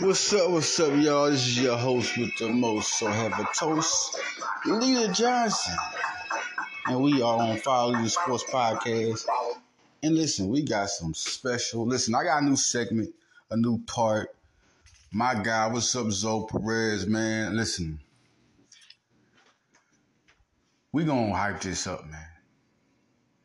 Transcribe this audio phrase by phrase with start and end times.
[0.00, 1.30] What's up, what's up, y'all?
[1.30, 4.18] This is your host with the most, so have a toast,
[4.64, 5.76] Leader Johnson.
[6.86, 9.26] And we are on Follow the Sports Podcast.
[10.02, 11.86] And listen, we got some special.
[11.86, 13.14] Listen, I got a new segment,
[13.50, 14.33] a new part.
[15.16, 17.56] My guy, what's up, Zoe Perez, man?
[17.56, 18.00] Listen,
[20.90, 22.26] we gonna hype this up, man.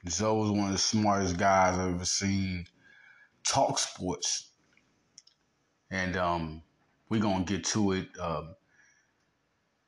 [0.10, 2.66] Zoe is one of the smartest guys I've ever seen
[3.48, 4.50] talk sports
[5.92, 6.64] and um,
[7.08, 8.08] we're gonna get to it.
[8.20, 8.56] Um,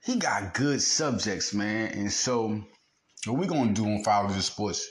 [0.04, 2.62] he got good subjects, man, and so
[3.26, 4.88] what we're gonna do on Follow the Sports.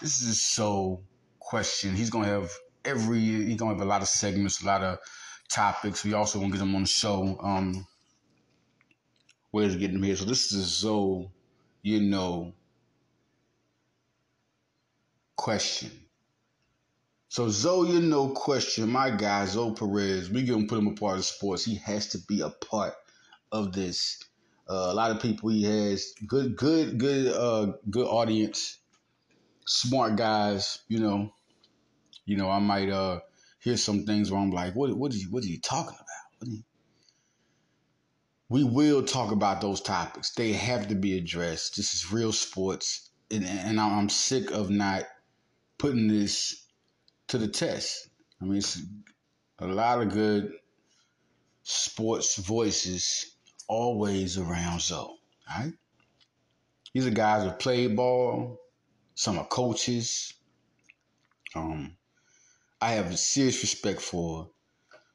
[0.00, 1.02] This is so
[1.40, 1.96] question.
[1.96, 2.48] He's gonna have
[2.84, 3.18] every.
[3.18, 4.98] Year, he's gonna have a lot of segments, a lot of
[5.52, 6.04] topics.
[6.04, 7.38] We also gonna get them on the show.
[7.40, 7.86] Um,
[9.52, 10.16] ways where's getting them here?
[10.16, 11.30] So this is a so,
[11.82, 12.52] you know,
[15.36, 15.90] question.
[17.28, 21.24] So Zoe, know, question, my guy Zoe Perez, we gonna put him a part of
[21.24, 21.64] sports.
[21.64, 22.94] He has to be a part
[23.50, 24.22] of this.
[24.68, 28.78] Uh, a lot of people he has good, good, good, uh, good audience,
[29.66, 30.80] smart guys.
[30.88, 31.32] You know,
[32.24, 33.20] you know, I might uh
[33.62, 36.48] hear some things where I'm like, what, what are you, what are you talking about?
[36.48, 36.62] You...
[38.48, 40.32] We will talk about those topics.
[40.34, 41.76] They have to be addressed.
[41.76, 45.04] This is real sports, and, and I'm sick of not
[45.78, 46.66] putting this
[47.28, 48.08] to the test.
[48.40, 48.82] I mean, it's
[49.58, 50.52] a lot of good
[51.62, 53.36] sports voices
[53.68, 55.18] always around Zoe.
[55.48, 55.72] Right?
[56.92, 58.58] These are guys who play ball.
[59.14, 60.34] Some are coaches.
[61.54, 61.96] Um,
[62.82, 64.50] I have a serious respect for.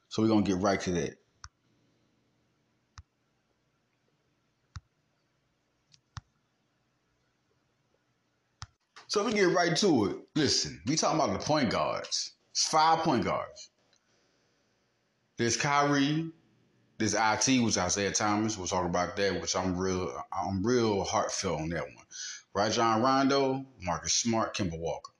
[0.07, 1.17] So we're gonna get right to that.
[9.09, 10.17] So we get right to it.
[10.33, 12.35] Listen, we talking about the point guards.
[12.51, 13.69] It's five point guards.
[15.35, 16.31] There's Kyrie.
[16.97, 18.57] There's IT, which Isaiah Thomas.
[18.57, 22.05] We'll talk about that, which I'm real, I'm real heartfelt on that one.
[22.53, 25.11] Rajon Rondo, Marcus Smart, Kemba Walker.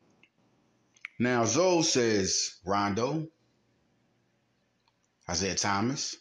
[1.20, 3.28] Now Zoe says Rondo,
[5.30, 6.16] Isaiah Thomas,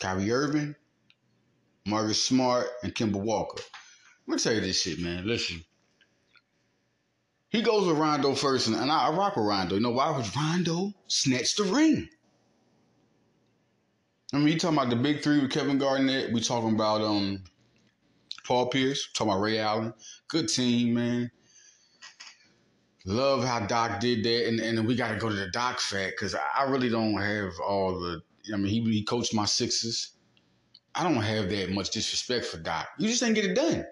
[0.00, 0.74] Kyrie Irving,
[1.86, 3.62] Marcus Smart, and Kemba Walker.
[4.26, 5.26] Let me tell you this shit, man.
[5.26, 5.64] Listen,
[7.48, 9.74] he goes with Rondo first, and, and I, I, rock with Rondo.
[9.74, 10.16] You know why?
[10.16, 12.08] Because Rondo snatched the ring.
[14.32, 16.32] I mean, you talking about the big three with Kevin Garnett.
[16.32, 17.42] We talking about um
[18.44, 19.10] Paul Pierce.
[19.12, 19.92] Talking about Ray Allen.
[20.28, 21.30] Good team, man.
[23.10, 26.12] Love how Doc did that, and, and we got to go to the Doc fact
[26.12, 28.22] because I really don't have all the.
[28.54, 30.12] I mean, he, he coached my sixes.
[30.94, 32.86] I don't have that much disrespect for Doc.
[32.98, 33.84] You just didn't get it done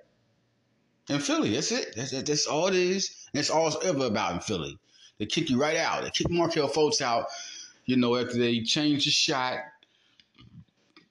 [1.08, 1.54] in Philly.
[1.54, 1.94] That's it.
[1.96, 3.28] That's, that, that's all it is.
[3.32, 4.78] That's all it's ever about in Philly.
[5.18, 6.04] They kick you right out.
[6.04, 7.26] They kick Markelle Fultz out,
[7.86, 9.58] you know, after they change the shot,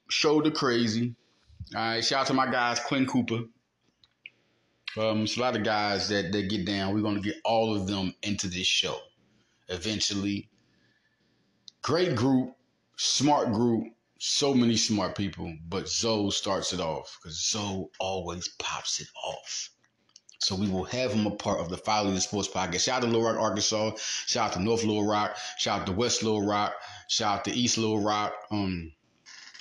[0.09, 1.13] shoulder crazy.
[1.75, 3.43] All right, shout out to my guys, Quinn Cooper.
[4.97, 6.93] Um, it's a lot of guys that, that get down.
[6.93, 8.97] We're going to get all of them into this show
[9.69, 10.49] eventually.
[11.81, 12.55] Great group,
[12.95, 13.83] smart group,
[14.19, 19.69] so many smart people, but Zoe starts it off because Zoe always pops it off.
[20.39, 22.81] So we will have him a part of the Follow the Sports podcast.
[22.81, 23.91] Shout out to Little Rock, Arkansas.
[23.97, 25.37] Shout out to North Little Rock.
[25.57, 26.75] Shout out to West Little Rock.
[27.09, 28.33] Shout out to East Little Rock.
[28.51, 28.93] Um,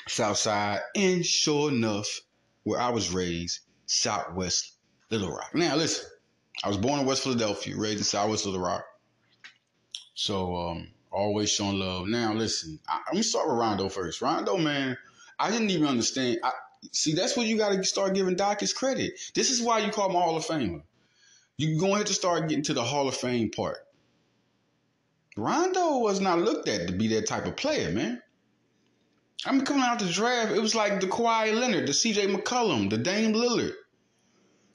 [0.08, 0.80] South Side.
[0.94, 2.06] And sure enough,
[2.64, 4.75] where I was raised, Southwest
[5.11, 5.55] Little Rock.
[5.55, 6.09] Now listen,
[6.65, 8.84] I was born in West Philadelphia, raised in Southwest Little Rock.
[10.15, 12.09] So um, always showing love.
[12.09, 14.22] Now listen, I, let me start with Rondo first.
[14.22, 14.97] Rondo, man,
[15.39, 16.39] I didn't even understand.
[16.43, 16.53] I,
[16.93, 19.19] See, that's what you got to start giving Doc his credit.
[19.34, 20.83] This is why you call him a Hall of Famer.
[21.59, 23.78] You're going to start getting to the Hall of Fame part.
[25.37, 28.22] Rondo was not looked at to be that type of player, man.
[29.45, 32.89] I mean, coming out the draft, it was like the Kawhi Leonard, the CJ McCollum,
[32.89, 33.72] the Dame Lillard.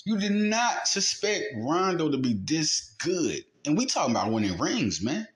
[0.03, 3.43] You did not suspect Rondo to be this good.
[3.65, 5.27] And we talking about winning rings, man.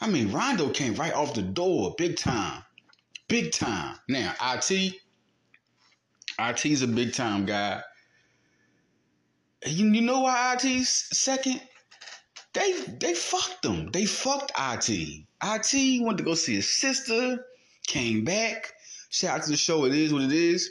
[0.00, 2.62] I mean, Rondo came right off the door, big time.
[3.28, 3.96] Big time.
[4.08, 4.94] Now, IT,
[6.38, 7.82] IT's a big time guy.
[9.66, 11.60] You, you know why IT's second?
[12.52, 13.90] They they fucked them.
[13.92, 15.24] They fucked IT.
[15.42, 17.46] IT went to go see his sister,
[17.86, 18.72] came back.
[19.10, 19.84] Shout out to the show.
[19.84, 20.70] It is what it is.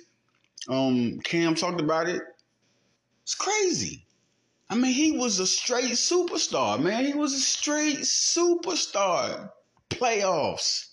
[0.69, 2.21] Um, Cam talked about it.
[3.23, 4.05] It's crazy.
[4.69, 7.05] I mean, he was a straight superstar, man.
[7.05, 9.49] He was a straight superstar.
[9.89, 10.89] Playoffs.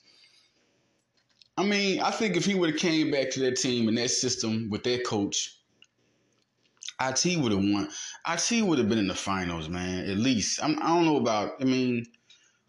[1.59, 4.11] I mean, I think if he would have came back to that team and that
[4.11, 5.59] system with that coach,
[7.01, 7.91] IT would have won.
[8.27, 10.09] IT would have been in the finals, man.
[10.09, 11.61] At least I'm, I do not know about.
[11.61, 12.07] I mean,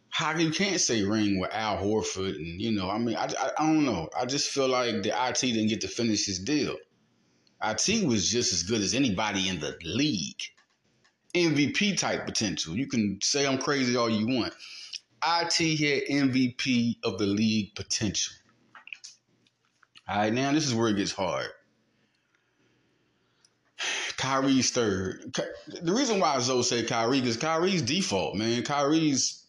[0.09, 2.89] how you can't say ring with Al Horford and you know.
[2.89, 4.09] I mean, I, I, I don't know.
[4.17, 6.75] I just feel like the IT didn't get to finish his deal.
[7.63, 10.41] IT was just as good as anybody in the league.
[11.33, 12.75] MVP type potential.
[12.75, 14.53] You can say I'm crazy all you want.
[15.23, 18.33] IT had MVP of the league potential.
[20.07, 21.47] All right, now this is where it gets hard.
[24.17, 25.35] Kyrie's third.
[25.81, 28.63] The reason why Zoe said Kyrie is Kyrie's default, man.
[28.63, 29.45] Kyrie's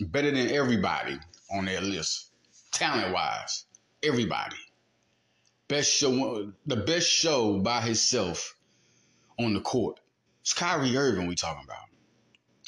[0.00, 1.18] better than everybody
[1.50, 2.30] on that list,
[2.72, 3.66] talent wise.
[4.02, 4.56] Everybody.
[5.72, 8.58] Best show, the best show by himself
[9.38, 10.00] on the court.
[10.42, 11.86] It's Kyrie Irving we talking about.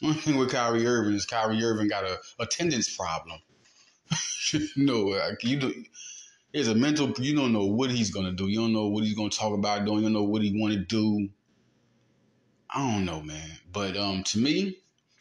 [0.00, 3.40] One thing with Kyrie Irving is Kyrie Irving got a attendance problem.
[4.76, 5.84] no, you do.
[6.54, 7.12] It's a mental.
[7.18, 8.48] You don't know what he's gonna do.
[8.48, 9.98] You don't know what he's gonna talk about doing.
[9.98, 11.28] You don't know what he want to do.
[12.70, 13.50] I don't know, man.
[13.70, 14.78] But um, to me,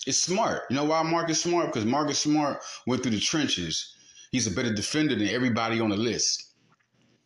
[0.07, 0.61] it's smart.
[0.69, 1.65] You know why Marcus Smart?
[1.65, 3.93] Because Marcus Smart went through the trenches.
[4.31, 6.52] He's a better defender than everybody on the list.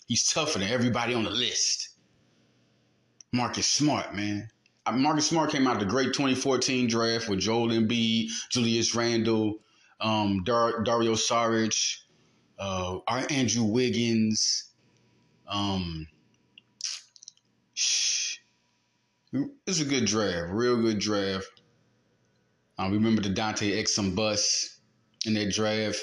[0.07, 1.89] He's tougher than everybody on the list.
[3.33, 4.49] Marcus Smart, man.
[4.85, 9.59] Uh, Marcus Smart came out of the great 2014 draft with Joel Embiid, Julius Randle,
[9.99, 11.97] um, Dar- Dario Saric,
[12.57, 12.99] uh,
[13.29, 14.71] Andrew Wiggins.
[15.47, 16.07] Um.
[19.65, 21.61] It's a good draft, real good draft.
[22.77, 24.79] I remember the Dante Exum bus
[25.25, 25.99] in that draft.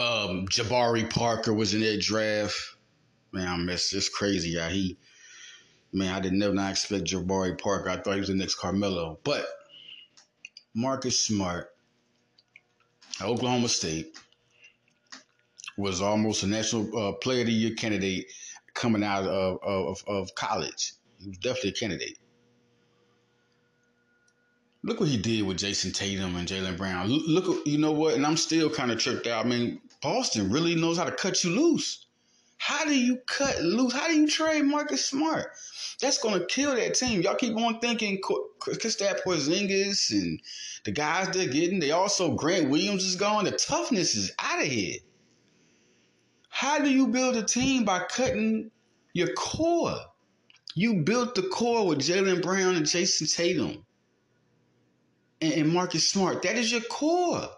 [0.00, 2.56] Um, Jabari Parker was in that draft.
[3.32, 4.70] Man, I miss this crazy guy.
[4.70, 4.96] He,
[5.92, 7.90] man, I did never not expect Jabari Parker.
[7.90, 9.18] I thought he was the next Carmelo.
[9.24, 9.46] But
[10.74, 11.70] Marcus Smart,
[13.20, 14.16] Oklahoma State,
[15.76, 18.26] was almost a national uh, player of the year candidate
[18.74, 20.92] coming out of, of, of college.
[21.18, 22.18] He was definitely a candidate.
[24.84, 27.08] Look what he did with Jayson Tatum and Jaylen Brown.
[27.08, 28.14] Look, you know what?
[28.14, 29.44] And I'm still kind of tricked out.
[29.44, 32.06] I mean, Boston really knows how to cut you loose.
[32.58, 33.92] How do you cut loose?
[33.92, 35.52] How do you trade Marcus Smart?
[36.00, 37.22] That's going to kill that team.
[37.22, 38.20] Y'all keep on thinking
[38.60, 40.40] Kristaps Porzingis and
[40.84, 41.80] the guys they're getting.
[41.80, 43.44] They also Grant Williams is gone.
[43.44, 44.98] The toughness is out of here.
[46.48, 48.70] How do you build a team by cutting
[49.12, 49.98] your core?
[50.74, 53.84] You built the core with Jaylen Brown and Jayson Tatum
[55.40, 56.42] and, and Marcus Smart.
[56.42, 57.48] That is your core.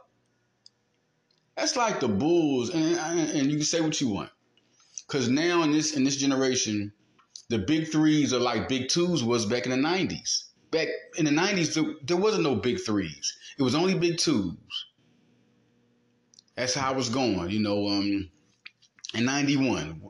[1.56, 4.30] That's like the Bulls, and, and you can say what you want,
[5.06, 6.92] because now in this in this generation,
[7.48, 10.44] the big threes are like big twos was back in the '90s.
[10.70, 13.36] Back in the '90s, there, there wasn't no big threes.
[13.58, 14.56] It was only big twos.
[16.56, 17.88] That's how it was going, you know.
[17.88, 18.30] Um,
[19.14, 20.00] in '91,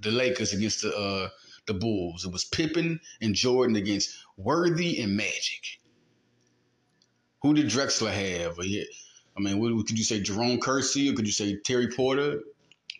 [0.00, 1.28] the Lakers against the uh,
[1.66, 2.24] the Bulls.
[2.24, 5.80] It was Pippen and Jordan against Worthy and Magic.
[7.42, 8.58] Who did Drexler have?
[9.36, 12.40] I mean, what, could you say Jerome Kersey or could you say Terry Porter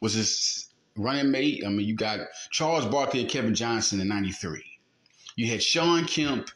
[0.00, 1.62] was his running mate?
[1.64, 2.20] I mean, you got
[2.50, 4.64] Charles Barkley and Kevin Johnson in '93.
[5.37, 6.49] You had Shawn Kemp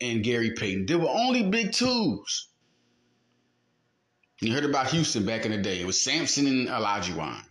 [0.00, 0.86] and Gary Payton.
[0.86, 2.48] There were only big twos.
[4.40, 5.80] You heard about Houston back in the day.
[5.80, 7.42] It was Sampson and Olajuwon.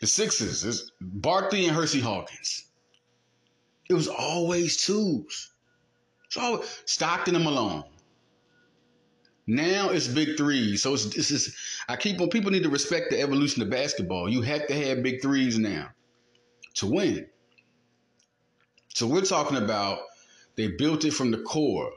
[0.00, 2.66] The Sixers is Barkley and Hersey Hawkins.
[3.88, 5.52] It was always twos.
[6.30, 7.84] So Stockton and Malone.
[9.46, 10.82] Now it's big threes.
[10.82, 11.56] So it's, it's just,
[11.88, 14.28] I keep on, people need to respect the evolution of basketball.
[14.28, 15.90] You have to have big threes now
[16.74, 17.26] to win.
[18.94, 19.98] So we're talking about
[20.56, 21.92] they built it from the core,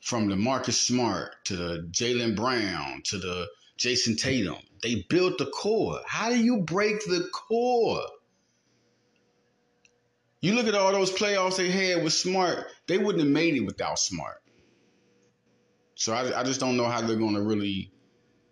[0.00, 4.58] from the Marcus Smart to the Jaylen Brown to the Jayson Tatum.
[4.82, 6.00] They built the core.
[6.06, 8.02] How do you break the core?
[10.40, 13.60] You look at all those playoffs they had with Smart, they wouldn't have made it
[13.60, 14.41] without Smart.
[16.02, 17.92] So I, I just don't know how they're going to really,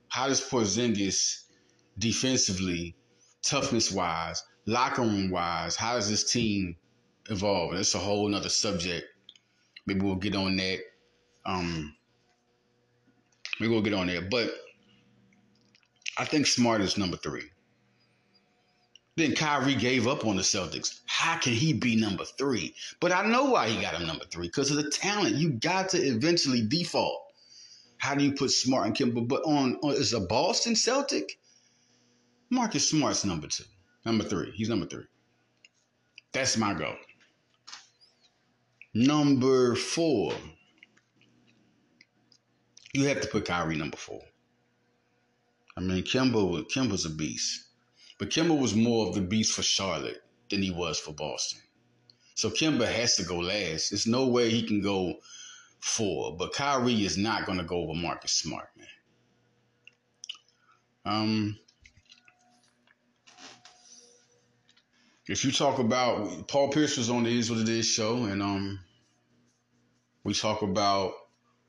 [0.07, 1.47] how does Porzingis
[1.99, 2.95] defensively,
[3.43, 6.77] toughness wise, locker room wise, how does this team
[7.29, 7.75] evolve?
[7.75, 9.05] That's a whole nother subject.
[9.85, 10.79] Maybe we'll get on that.
[11.45, 11.97] Um,
[13.59, 14.23] maybe we'll get on there.
[14.23, 14.53] But
[16.19, 17.51] I think Smart is number three.
[19.17, 21.01] Then Kyrie gave up on the Celtics.
[21.07, 22.77] How can he be number three?
[23.01, 25.35] But I know why he got him number three because of the talent.
[25.35, 27.25] You got to eventually default.
[28.01, 29.29] How do you put Smart and Kemba?
[29.29, 31.39] But on, on is a Boston Celtic?
[32.49, 33.65] Marcus Smart's number two,
[34.07, 34.53] number three.
[34.55, 35.05] He's number three.
[36.33, 36.97] That's my goal.
[38.95, 40.33] Number four.
[42.95, 44.23] You have to put Kyrie number four.
[45.77, 47.67] I mean, Kemba, Kemba's a beast.
[48.19, 51.61] But Kemba was more of the beast for Charlotte than he was for Boston.
[52.35, 53.91] So Kemba has to go last.
[53.91, 55.21] There's no way he can go
[55.81, 56.37] four.
[56.37, 58.87] But Kyrie is not going to go over Marcus Smart, man.
[61.05, 61.59] Um,
[65.27, 68.43] if you talk about Paul Pierce was on the Is What It Is show, and
[68.43, 68.81] um,
[70.25, 71.13] we talk about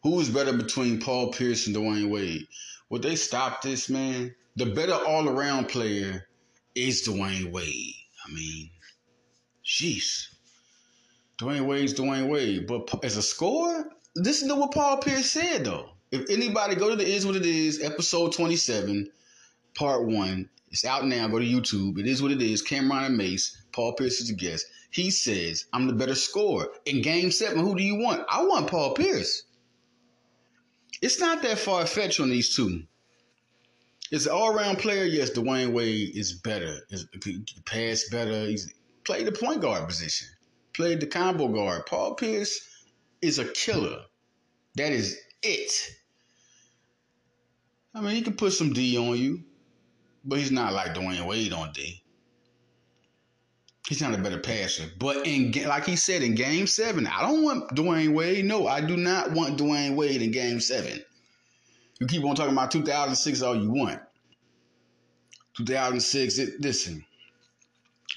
[0.03, 2.47] who is better between Paul Pierce and Dwyane Wade.
[2.89, 4.35] Would they stop this, man?
[4.57, 6.27] The better all around player
[6.75, 7.95] is Dwyane Wade.
[8.25, 8.69] I mean,
[9.65, 10.27] jeez.
[11.37, 12.67] Dwyane Wade's Dwyane Wade.
[12.67, 15.89] But as a scorer, this is what Paul Pierce said, though.
[16.11, 19.09] If anybody go to the Is What It Is, episode 27,
[19.75, 21.27] part one, it's out now.
[21.27, 21.99] Go to YouTube.
[21.99, 22.61] It is what it is.
[22.61, 23.61] Cameron and Mase.
[23.71, 24.65] Paul Pierce is a guest.
[24.89, 26.67] He says, I'm the better scorer.
[26.85, 28.25] In game seven, who do you want?
[28.29, 29.43] I want Paul Pierce.
[31.01, 32.83] It's not that far fetched on these two.
[34.11, 35.05] It's an all around player.
[35.05, 36.79] Yes, Dwyane Wade is better.
[37.23, 38.45] he pass better.
[38.45, 38.73] He's
[39.05, 40.27] played the point guard position,
[40.73, 41.85] played the combo guard.
[41.85, 42.59] Paul Pierce
[43.21, 44.01] is a killer.
[44.75, 45.71] That is it.
[47.93, 49.43] I mean, he can put some D on you,
[50.23, 52.01] but he's not like Dwyane Wade on D.
[53.87, 54.85] He's not a better passer.
[54.97, 58.45] But in like he said in game seven, I don't want Dwyane Wade.
[58.45, 61.03] No, I do not want Dwyane Wade in game seven.
[61.99, 63.99] You keep on talking about 2006 all you want.
[65.57, 67.05] 2006, it, listen.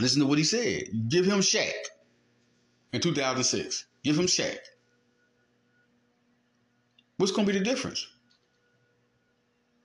[0.01, 0.85] Listen to what he said.
[1.09, 1.73] Give him Shaq
[2.93, 3.87] in 2006.
[4.03, 4.57] Give him Shaq.
[7.25, 8.07] What's going to be the difference?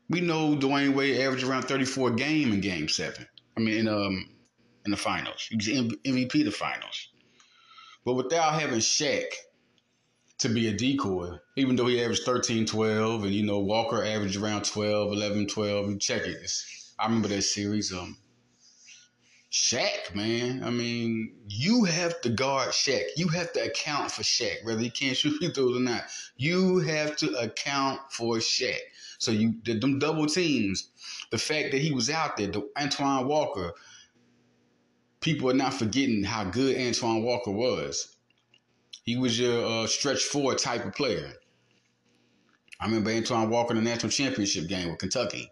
[0.10, 3.26] We know Dwyane Wade averaged around 34 game in game seven.
[3.56, 4.30] I mean, in, um,
[4.84, 5.48] in the finals.
[5.50, 7.08] He was MVP the finals.
[8.04, 9.24] But without having Shaq
[10.40, 14.36] to be a decoy, even though he averaged 13, 12, and, you know, Walker averaged
[14.36, 16.52] around 12, 11, 12, you check it.
[17.00, 17.94] I remember that series.
[17.94, 18.18] Um,
[19.52, 20.64] Shaq, man.
[20.64, 23.04] I mean, you have to guard Shaq.
[23.16, 26.04] You have to account for Shaq, whether he can't shoot free throws or not.
[26.38, 28.78] You have to account for Shaq.
[29.18, 30.90] So you did them double teams.
[31.32, 33.74] The fact that he was out there, the Antoine Walker,
[35.20, 38.16] people are not forgetting how good Antoine Walker was.
[39.04, 41.34] He was your uh, stretch four type of player.
[42.80, 45.52] I remember Antoine Walker in the national championship game with Kentucky.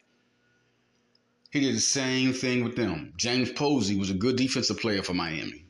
[1.58, 3.14] He did the same thing with them.
[3.18, 5.66] James Posey was a good defensive player for Miami.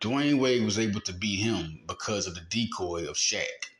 [0.00, 3.70] Dwyane Wade was able to beat him because of the decoy of Shaq.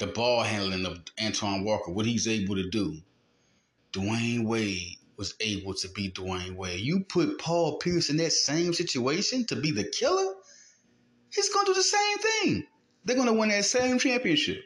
[0.00, 3.02] The ball handling of Antoine Walker, what he's able to do.
[3.92, 6.80] Dwyane Wade was able to beat Dwyane Wade.
[6.80, 10.34] You put Paul Pierce in that same situation to be the killer,
[11.30, 12.66] he's going to do the same thing.
[13.04, 14.64] They're going to win that same championship.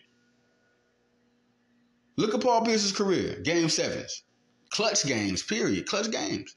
[2.20, 4.24] Look at Paul Pierce's career, game sevens,
[4.68, 6.54] clutch games, period, clutch games.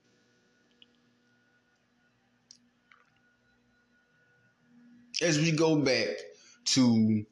[5.22, 6.18] As we go back
[6.66, 7.26] to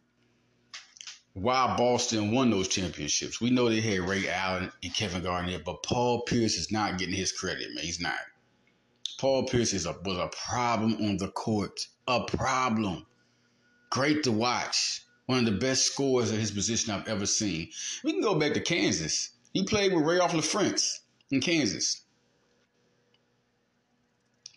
[1.34, 3.42] why Boston won those championships.
[3.42, 7.16] We know they had Ray Allen and Kevin Garnett, but Paul Pierce is not getting
[7.16, 7.84] his credit, man.
[7.84, 8.16] He's not.
[9.20, 11.82] Paul Pierce is a, was a problem on the court.
[12.08, 13.06] A problem.
[13.90, 15.02] Great to watch.
[15.32, 17.70] One of the best scorers of his position I've ever seen.
[18.04, 19.30] We can go back to Kansas.
[19.54, 21.00] He played with Raef LaFrentz
[21.32, 22.02] in Kansas.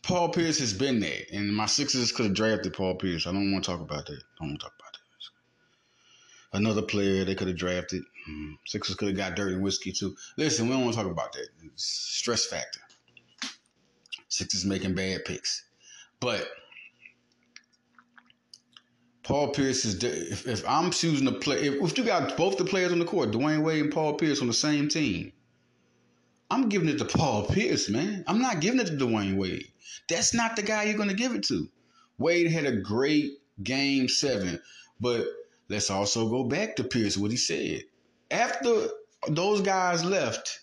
[0.03, 3.27] Paul Pierce has been there, and my Sixers could have drafted Paul Pierce.
[3.27, 4.19] I don't want to talk about that.
[4.19, 4.99] I don't want to talk about that
[6.55, 8.03] another player they could have drafted.
[8.31, 10.17] Mm, Sixers could have got dirty whiskey too.
[10.37, 11.49] Listen, we don't want to talk about that.
[11.65, 12.81] It's stress factor.
[14.29, 15.65] Sixers making bad picks,
[16.21, 16.49] but
[19.25, 20.03] Paul Pierce is.
[20.03, 23.05] If, if I'm choosing to play, if, if you got both the players on the
[23.05, 25.33] court, Dwyane Wade and Paul Pierce on the same team,
[26.51, 28.25] I'm giving it to Paul Pierce, man.
[28.27, 29.67] I'm not giving it to Dwyane Wade.
[30.09, 31.69] That's not the guy you're going to give it to.
[32.19, 34.61] Wade had a great game seven,
[35.01, 35.27] but
[35.69, 37.85] Let's also go back to Pierce, what he said.
[38.31, 38.89] After
[39.29, 40.61] those guys left,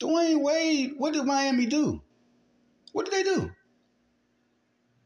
[0.00, 2.02] Dwyane Wade, what did Miami do?
[2.92, 3.50] What did they do?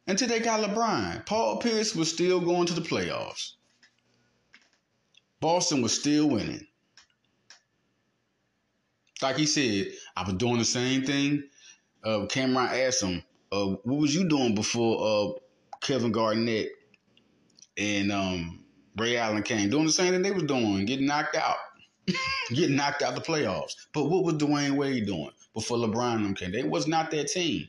[0.07, 1.25] Until they got LeBron.
[1.27, 3.53] Paul Pierce was still going to the playoffs.
[5.41, 6.67] Boston was still winning.
[9.21, 11.45] Like he said, I was doing the same thing.
[12.05, 15.39] Uh, Cameron asked him, uh, what was you doing before uh,
[15.81, 16.71] Kevin Garnett
[17.77, 18.65] and um,
[18.97, 21.57] Ray Allen came doing the same thing they was doing, getting knocked out,
[22.51, 23.75] getting knocked out the playoffs.
[23.93, 26.53] But what was Dwyane Wade doing before LeBron them came?
[26.53, 27.69] They was not that team.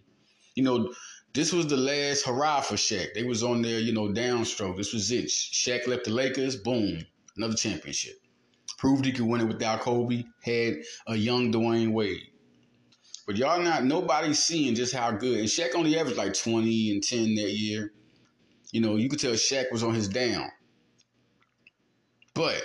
[0.56, 0.94] You know,
[1.34, 3.16] This was the last hurrah for Shaq.
[3.16, 4.78] They was on their, you know, downstroke.
[4.78, 5.26] This was it.
[5.26, 6.56] Shaq left the Lakers.
[6.56, 7.04] Boom,
[7.36, 8.20] another championship.
[8.78, 10.26] Proved he could win it without Kobe.
[10.44, 10.76] Had
[11.08, 12.28] a young Dwyane Wade.
[13.26, 15.40] But y'all not nobody's seeing just how good.
[15.40, 17.94] And Shaq only averaged like 20 and 10 that year.
[18.72, 20.52] You know, you could tell Shaq was on his down.
[22.36, 22.62] But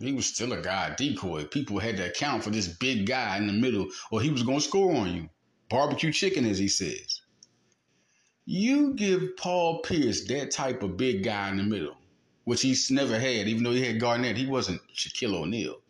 [0.00, 1.44] he was still a guy decoy.
[1.44, 4.60] People had to account for this big guy in the middle, or he was gonna
[4.60, 5.28] score on you.
[5.68, 7.17] Barbecue chicken, as he says.
[8.50, 11.98] You give Paul Pierce that type of big guy in the middle,
[12.44, 14.38] which he's never had, even though he had Garnett.
[14.38, 15.82] He wasn't Shaquille O'Neal.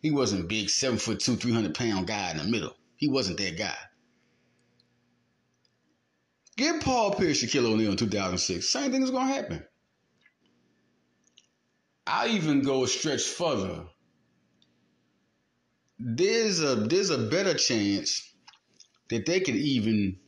[0.00, 2.76] He wasn't big, seven foot two, 300 pound guy in the middle.
[2.96, 3.74] He wasn't that guy.
[6.56, 8.68] Give Paul Pierce Shaquille O'Neal in 2006.
[8.68, 9.64] Same thing is going to happen.
[12.06, 13.86] I even go a stretch further.
[15.98, 18.32] There's a there's a better chance
[19.08, 20.20] that they could even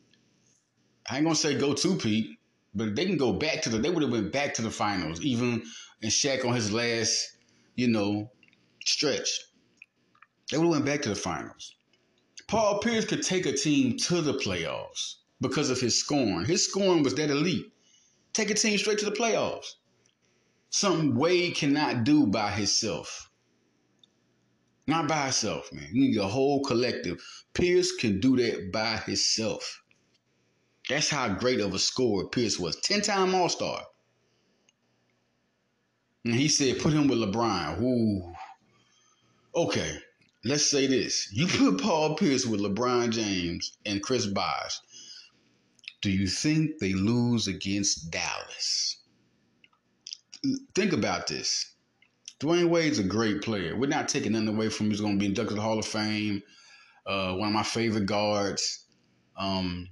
[1.10, 2.38] I ain't gonna say go to Pete,
[2.74, 5.20] but they can go back to the they would have went back to the finals,
[5.22, 5.62] even
[6.02, 7.36] and Shaq on his last,
[7.76, 8.30] you know,
[8.84, 9.28] stretch.
[10.50, 11.74] They would have went back to the finals.
[12.46, 16.46] Paul Pierce could take a team to the playoffs because of his scoring.
[16.46, 17.72] His scoring was that elite.
[18.32, 19.74] Take a team straight to the playoffs.
[20.70, 23.30] Something Wade cannot do by himself.
[24.86, 25.88] Not by himself, man.
[25.92, 27.22] You need a whole collective.
[27.52, 29.82] Pierce can do that by himself.
[30.88, 32.76] That's how great of a scorer Pierce was.
[32.76, 33.82] 10 time All Star.
[36.24, 37.80] And he said, put him with LeBron.
[37.80, 38.32] Ooh.
[39.54, 39.98] Okay
[40.44, 41.32] let's say this.
[41.32, 44.80] You put Paul Pierce with LeBron James and Chris Bosh.
[46.00, 48.98] Do you think they lose against Dallas?
[50.74, 51.74] Think about this.
[52.40, 53.76] Dwyane Wade's a great player.
[53.76, 54.92] We're not taking nothing away from him.
[54.92, 56.42] He's going to be inducted to the Hall of Fame.
[57.04, 58.84] Uh, one of my favorite guards.
[59.36, 59.88] Um,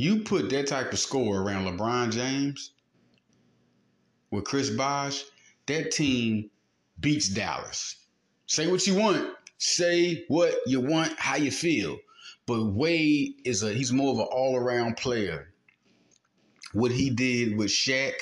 [0.00, 2.72] you put that type of score around LeBron James
[4.30, 5.24] with Chris Bosh,
[5.66, 6.50] that team
[6.98, 7.96] beats Dallas.
[8.46, 9.34] Say what you want.
[9.58, 11.98] Say what you want, how you feel.
[12.46, 15.52] But Wade is a he's more of an all-around player.
[16.72, 18.14] What he did with Shaq,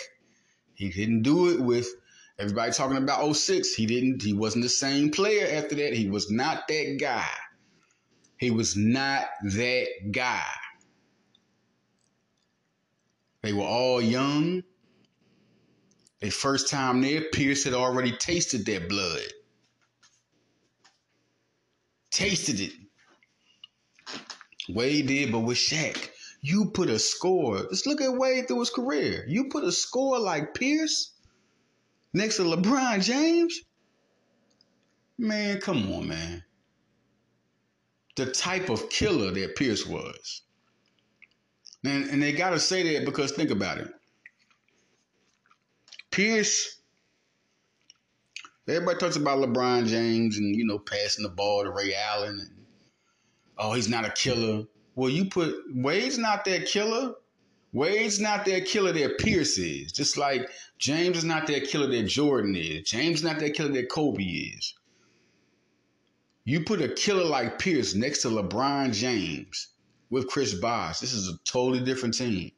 [0.74, 1.86] he didn't do it with
[2.38, 3.74] everybody talking about 06.
[3.74, 5.92] He didn't, he wasn't the same player after that.
[5.92, 7.28] He was not that guy.
[8.36, 10.44] He was not that guy.
[13.48, 14.62] They were all young.
[16.20, 19.22] Their first time there, Pierce had already tasted their blood.
[22.11, 22.72] Tasted it.
[24.68, 26.11] Wade did, but with Shaq,
[26.42, 27.66] you put a score.
[27.70, 29.24] Just look at Wade through his career.
[29.26, 31.14] You put a score like Pierce
[32.12, 33.62] next to LeBron James.
[35.16, 36.44] Man, come on, man.
[38.14, 40.42] The type of killer that Pierce was.
[41.84, 43.88] And, and they got to say that because think about it.
[46.10, 46.80] Pierce,
[48.68, 52.64] everybody talks about LeBron James and, you know, passing the ball to Ray Allen and,
[53.56, 54.64] oh, he's not a killer.
[54.96, 57.14] Well, you put, Wade's not that killer.
[57.72, 59.92] Wade's not that killer that Pierce is.
[59.92, 62.88] Just like James is not that killer that Jordan is.
[62.88, 64.74] James is not that killer that Kobe is.
[66.44, 69.68] You put a killer like Pierce next to LeBron James
[70.10, 71.00] with Chris Bosh.
[71.00, 72.52] This is a totally different team.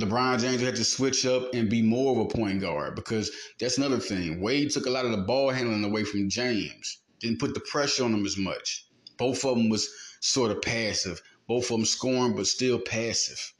[0.00, 3.30] LeBron James had to switch up and be more of a point guard because
[3.60, 4.40] that's another thing.
[4.40, 6.98] Wade took a lot of the ball handling away from James.
[7.20, 8.86] Didn't put the pressure on him as much.
[9.16, 9.88] Both of them was
[10.20, 11.22] sort of passive.
[11.46, 13.52] Both of them scoring, but still passive.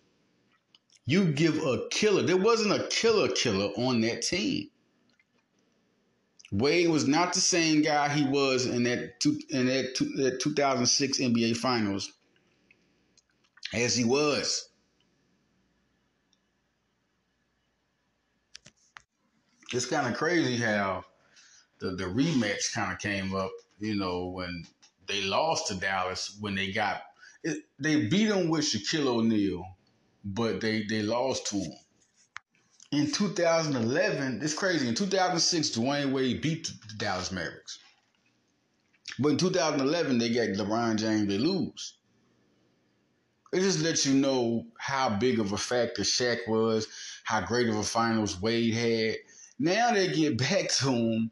[1.04, 2.22] You give a killer.
[2.22, 4.70] There wasn't a killer killer on that team.
[6.52, 10.40] Wade was not the same guy he was in that two, in that, two, that
[10.40, 12.12] 2006 NBA Finals
[13.74, 14.68] as he was
[19.72, 21.04] it's kind of crazy how
[21.78, 24.64] the, the rematch kind of came up, you know, when
[25.06, 27.02] they lost to Dallas when they got
[27.42, 29.64] it, they beat them with Shaquille O'Neal,
[30.24, 31.72] but they they lost to him.
[32.92, 34.86] In 2011, it's crazy.
[34.86, 37.78] In 2006, Dwyane Wade beat the Dallas Mavericks.
[39.18, 41.94] But in 2011, they got LeBron James, they lose.
[43.50, 46.86] It just lets you know how big of a factor Shaq was,
[47.24, 49.16] how great of a finals Wade had,
[49.58, 51.30] now they get back to him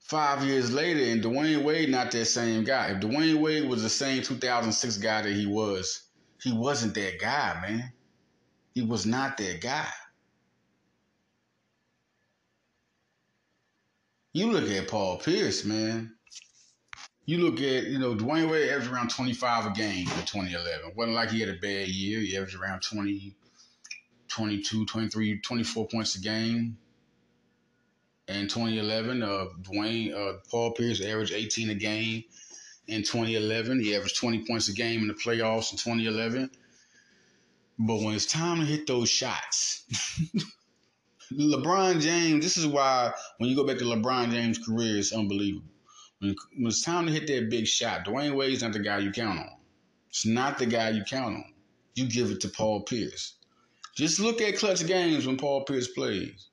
[0.00, 2.88] five years later, and Dwyane Wade not that same guy.
[2.88, 6.02] If Dwyane Wade was the same 2006 guy that he was,
[6.42, 7.92] he wasn't that guy, man.
[8.76, 9.88] He was not that guy.
[14.34, 16.14] You look at Paul Pierce, man.
[17.26, 20.90] you look at, you know, Dwyane Wade averaged around 25 a game in 2011.
[20.90, 22.20] It Wasn't like he had a bad year.
[22.20, 23.34] He averaged around 20,
[24.28, 26.76] 22, 23, 24 points a game.
[28.28, 32.24] In 2011, uh, Dwyane, uh, Paul Pierce averaged 18 a game.
[32.88, 36.50] In 2011, he averaged 20 points a game in the playoffs in 2011.
[37.78, 39.84] But when it's time to hit those shots,
[41.32, 45.68] LeBron James, this is why when you go back to LeBron James' career, it's unbelievable.
[46.20, 49.40] When, it's time to hit that big shot, Dwyane Wade's not the guy you count
[49.40, 49.50] on.
[50.08, 51.52] It's not the guy you count on.
[51.94, 53.34] You give it to Paul Pierce.
[53.94, 56.48] Just look at clutch games when Paul Pierce plays.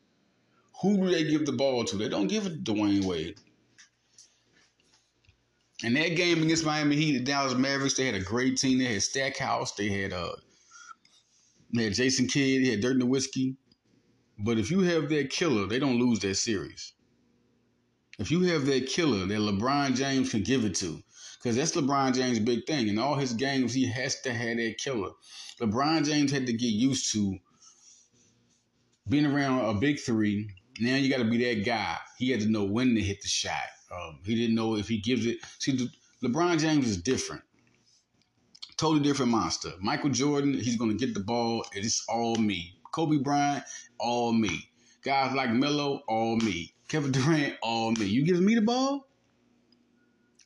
[0.81, 1.97] Who do they give the ball to?
[1.97, 3.37] They don't give it to Dwyane Wade.
[5.83, 8.79] In that game against Miami Heat, the Dallas Mavericks, they had a great team.
[8.79, 10.31] They had Stackhouse, they had uh,
[11.73, 13.55] they had Jason Kidd, they had Dirk Nowitzki.
[14.39, 16.93] But if you have that killer, they don't lose that series.
[18.19, 21.01] If you have that killer that LeBron James can give it to,
[21.37, 22.87] because that's LeBron James' big thing.
[22.87, 25.11] In all his games, he has to have that killer.
[25.59, 27.37] LeBron James had to get used to
[29.09, 30.49] being around a big three.
[30.79, 31.97] Now you got to be that guy.
[32.17, 33.57] He had to know when to hit the shot.
[33.91, 35.39] Um, he didn't know if he gives it.
[35.59, 35.89] See,
[36.23, 37.43] LeBron James is different.
[38.77, 39.71] Totally different monster.
[39.79, 41.65] Michael Jordan, he's going to get the ball.
[41.73, 42.75] It's all me.
[42.91, 43.63] Kobe Bryant,
[43.99, 44.69] all me.
[45.03, 46.73] Guys like Melo, all me.
[46.87, 48.05] Kevin Durant, all me.
[48.05, 49.07] You give me the ball,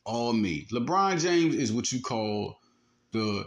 [0.06, 0.66] all me.
[0.72, 2.60] LeBron James is what you call
[3.12, 3.46] the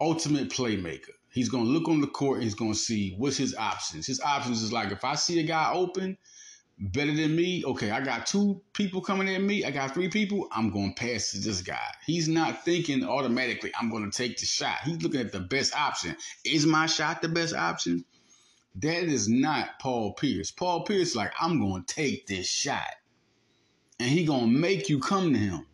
[0.00, 1.12] ultimate playmaker.
[1.30, 4.06] He's going to look on the court and he's going to see what's his options.
[4.06, 6.18] His options is like if I see a guy open,
[6.80, 10.48] better than me, okay, I got two people coming at me, I got three people,
[10.50, 11.94] I'm going to pass to this guy.
[12.06, 14.78] He's not thinking automatically, I'm going to take the shot.
[14.84, 16.16] He's looking at the best option.
[16.44, 18.04] Is my shot the best option?
[18.76, 20.50] That is not Paul Pierce.
[20.50, 22.94] Paul Pierce like, I'm going to take this shot.
[23.98, 25.66] And he going to make you come to him.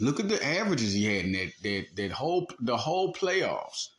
[0.00, 3.90] Look at the averages he had in that, that, that whole the whole playoffs.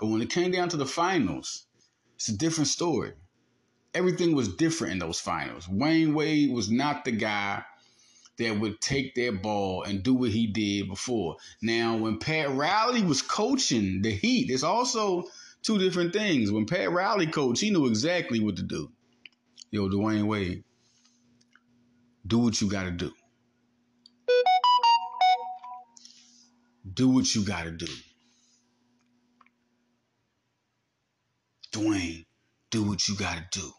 [0.00, 1.66] But when it came down to the finals,
[2.16, 3.12] it's a different story
[3.94, 5.66] everything was different in those finals.
[5.66, 7.62] Dwyane Wade was not the guy
[8.38, 11.36] that would take that ball and do what he did before.
[11.62, 15.24] Now, when Pat Riley was coaching the Heat, it's also
[15.62, 16.50] two different things.
[16.50, 18.90] When Pat Riley coached, he knew exactly what to do.
[19.70, 20.64] Yo, Dwyane Wade,
[22.26, 23.12] do what you got to do.
[26.92, 27.86] Do what you got to do.
[31.72, 32.24] Dwyane,
[32.70, 33.72] do what you got to do.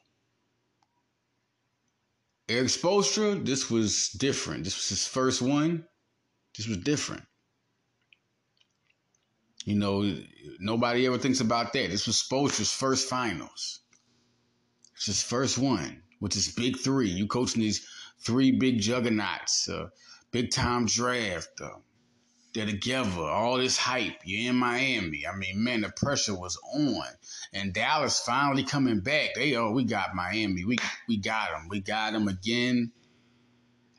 [2.47, 4.63] Erik Spoelstra, this was different.
[4.63, 5.85] This was his first one.
[6.55, 7.23] This was different.
[9.65, 10.15] You know,
[10.59, 11.89] nobody ever thinks about that.
[11.89, 13.79] This was Spoelstra's first finals.
[14.95, 17.09] It's his first one with his big three.
[17.09, 17.87] You coaching these
[18.19, 19.89] three big juggernauts, uh,
[20.31, 21.79] big time draft, uh,
[22.55, 24.21] they're together, all this hype.
[24.23, 25.27] You're in Miami.
[25.27, 27.03] I mean, man, the pressure was on.
[27.53, 29.35] And Dallas finally coming back.
[29.35, 30.63] They oh, we got Miami.
[30.63, 31.67] We we got them.
[31.69, 32.91] We got them again.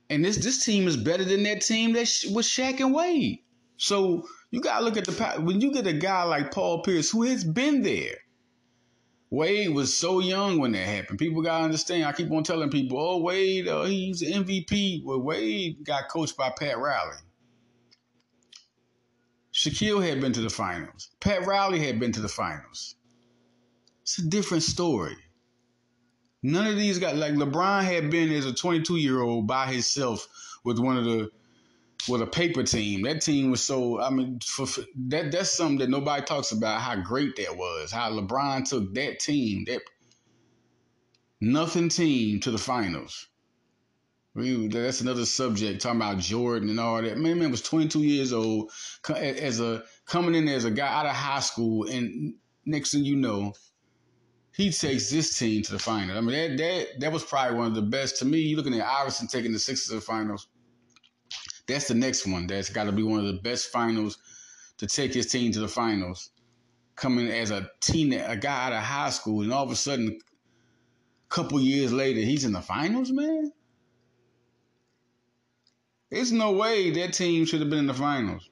[0.09, 3.40] And this this team is better than that team that was Shaq and Wade.
[3.77, 7.25] So you gotta look at the when you get a guy like Paul Pierce who
[7.25, 8.16] has been there.
[9.29, 11.19] Wade was so young when that happened.
[11.19, 12.05] People gotta understand.
[12.05, 16.38] I keep on telling people, "Oh, Wade, uh, he's an MVP." Well, Wade got coached
[16.38, 17.19] by Pat Riley.
[19.57, 21.09] Shaquille had been to the finals.
[21.19, 22.95] Pat Riley had been to the finals.
[24.03, 25.16] It's a different story.
[26.42, 30.29] None of these guys, like LeBron had been as a 22 year old by himself
[30.62, 31.31] with one of the,
[32.07, 33.03] with a paper team.
[33.03, 34.66] That team was so, I mean, for,
[35.09, 37.90] that that's something that nobody talks about how great that was.
[37.90, 39.81] How LeBron took that team, that
[41.40, 43.27] nothing team to the finals.
[44.37, 47.16] That's another subject talking about Jordan and all that.
[47.16, 48.70] Man, man was 22 years old
[49.09, 52.35] as a coming in as a guy out of high school, and
[52.66, 53.55] next thing you know,
[54.55, 56.18] he takes this team to the final.
[56.18, 58.40] I mean, that that that was probably one of the best to me.
[58.40, 60.49] You looking at Iverson taking the Sixers to the finals.
[61.66, 62.46] That's the next one.
[62.46, 64.18] That's got to be one of the best finals
[64.79, 66.31] to take his team to the finals.
[66.94, 70.09] Coming as a teen, a guy out of high school, and all of a sudden,
[70.09, 73.53] a couple years later, he's in the finals, man.
[76.11, 78.49] There's no way that team should have been in the finals.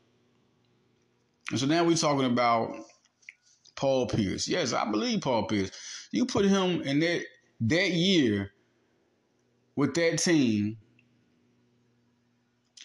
[1.50, 2.74] And so now we're talking about
[3.76, 4.48] Paul Pierce.
[4.48, 5.70] Yes, I believe Paul Pierce.
[6.10, 7.22] You put him in that
[7.60, 8.52] that year
[9.76, 10.78] with that team,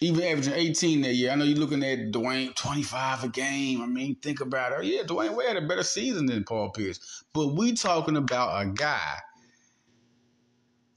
[0.00, 1.30] even averaging 18 that year.
[1.30, 3.82] I know you're looking at Dwyane 25 a game.
[3.82, 4.86] I mean, think about it.
[4.86, 7.24] Yeah, Dwyane Wade had a better season than Paul Pierce.
[7.32, 9.18] But we talking about a guy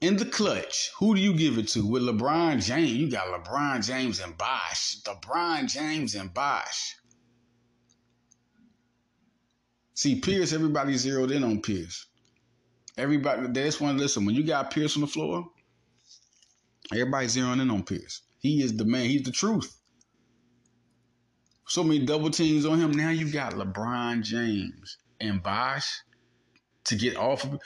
[0.00, 1.86] in the clutch, who do you give it to?
[1.86, 4.96] With LeBron James, you got LeBron James and Bosh.
[5.02, 6.96] LeBron James and Bosh.
[9.94, 12.06] See, Pierce, everybody zeroed in on Pierce.
[12.98, 14.26] Everybody, they just want to listen.
[14.26, 15.46] When you got Pierce on the floor,
[16.92, 18.22] everybody zeroing in on Pierce.
[18.38, 19.06] He is the man.
[19.06, 19.74] He's the truth.
[21.66, 22.90] So many double teams on him.
[22.90, 26.02] Now you got LeBron James and Bosh
[26.84, 27.60] to get off of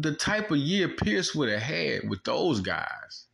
[0.00, 3.26] the type of year Pierce would have had with those guys.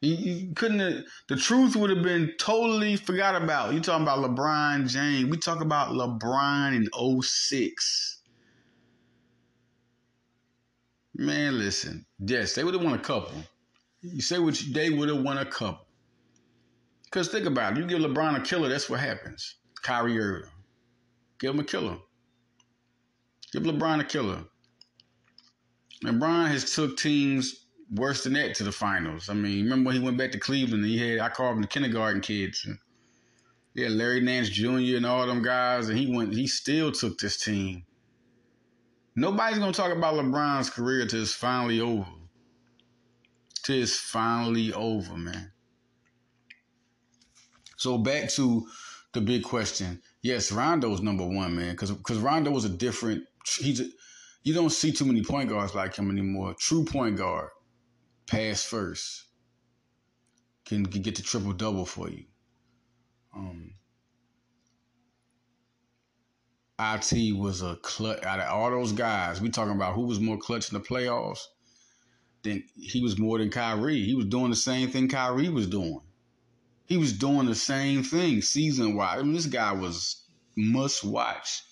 [0.00, 3.74] He couldn't have, the truth would have been totally forgot about.
[3.74, 5.28] You talking about LeBron James.
[5.28, 8.22] We talk about LeBron in 06.
[11.16, 12.06] Man, listen.
[12.18, 13.34] Yes, they would have won a couple.
[14.00, 15.86] You say what you, they would have won a couple.
[17.04, 17.80] Because think about it.
[17.80, 19.56] You give LeBron a killer, that's what happens.
[19.82, 20.50] Kyrie Irving.
[21.40, 21.96] Give him a killer.
[23.52, 24.44] Give LeBron a killer.
[26.04, 29.28] LeBron has took teams worse than that to the finals.
[29.28, 30.84] I mean, remember when he went back to Cleveland?
[30.84, 32.64] he had I called him the kindergarten kids.
[32.66, 32.78] And
[33.74, 34.96] yeah, Larry Nance Jr.
[34.96, 36.34] and all them guys, and he went.
[36.34, 37.84] He still took this team.
[39.16, 42.06] Nobody's gonna talk about LeBron's career till it's finally over.
[43.62, 45.52] Till it's finally over, man.
[47.76, 48.66] So back to
[49.12, 50.00] the big question.
[50.22, 53.24] Yes, Rondo's number one, man, because because Rondo was a different.
[53.58, 53.86] He's a,
[54.42, 56.54] you don't see too many point guards like him anymore.
[56.58, 57.48] True point guard,
[58.26, 59.26] pass first,
[60.66, 62.24] can, can get the triple double for you.
[63.34, 63.74] Um,
[66.78, 69.40] it was a clutch out of all those guys.
[69.40, 71.40] We talking about who was more clutch in the playoffs.
[72.42, 74.02] Then he was more than Kyrie.
[74.02, 76.00] He was doing the same thing Kyrie was doing.
[76.90, 79.20] He was doing the same thing season wise.
[79.20, 80.24] I mean, this guy was
[80.56, 81.62] must watch.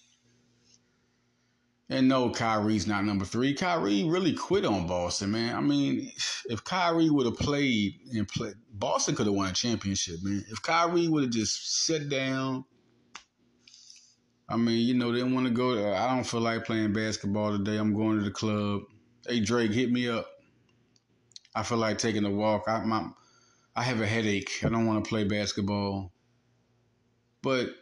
[1.91, 3.53] And no, Kyrie's not number three.
[3.53, 5.57] Kyrie really quit on Boston, man.
[5.57, 6.13] I mean,
[6.49, 10.45] if Kyrie would have played and played, Boston could have won a championship, man.
[10.51, 12.65] If Kyrie would have just sat down,
[14.49, 15.95] I mean, you know, they didn't want to go.
[15.95, 17.77] I don't feel like playing basketball today.
[17.77, 18.83] I'm going to the club.
[19.27, 20.29] Hey, Drake, hit me up.
[21.57, 22.69] I feel like taking a walk.
[22.69, 23.09] I, my,
[23.79, 24.51] I have a headache.
[24.65, 26.11] I don't want to play basketball.
[27.43, 27.77] But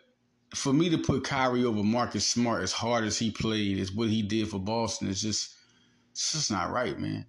[0.54, 4.10] for me to put Kyrie over Marcus Smart as hard as he played, is what
[4.10, 5.54] he did for Boston, it's just
[6.12, 7.24] it's just not right, man.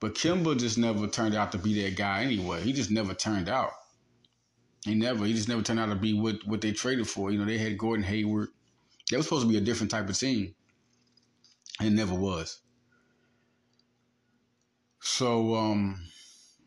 [0.00, 2.62] But Kemba just never turned out to be that guy anyway.
[2.62, 3.70] He just never turned out.
[4.84, 5.24] He never.
[5.24, 7.30] He just never turned out to be what what they traded for.
[7.30, 8.48] You know, they had Gordon Hayward.
[9.12, 10.56] That was supposed to be a different type of team.
[11.80, 12.58] It never was.
[14.98, 16.08] So um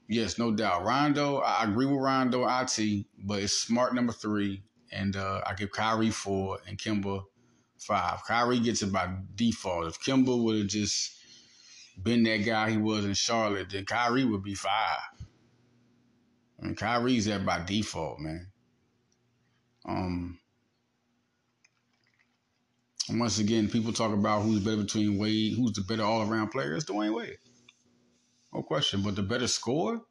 [0.09, 0.83] Yes, no doubt.
[0.83, 4.63] Rondo, I agree with Rondo, IT, but it's smart number three.
[4.91, 7.21] And uh, I give Kyrie four and Kemba
[7.77, 8.23] five.
[8.25, 9.85] Kyrie gets it by default.
[9.85, 11.15] If Kemba would have just
[12.01, 14.97] been that guy he was in Charlotte, then Kyrie would be five.
[16.59, 18.47] I mean, Kyrie's there by default, man.
[19.87, 20.39] Um,
[23.11, 26.73] once again, people talk about who's better between Wade, who's the better all around player.
[26.75, 27.37] It's Dwyane Wade.
[28.53, 29.01] No question.
[29.03, 30.01] But the better score?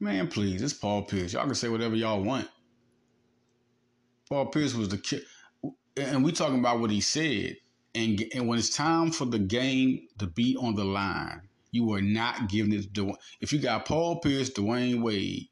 [0.00, 1.32] Man, please, it's Paul Pierce.
[1.32, 2.48] Y'all can say whatever y'all want.
[4.28, 5.22] Paul Pierce was the kid.
[5.96, 7.56] And we talking about what he said.
[7.94, 12.00] And, and when it's time for the game to be on the line, you are
[12.00, 15.48] not giving it to If you got Paul Pierce, Dwyane Wade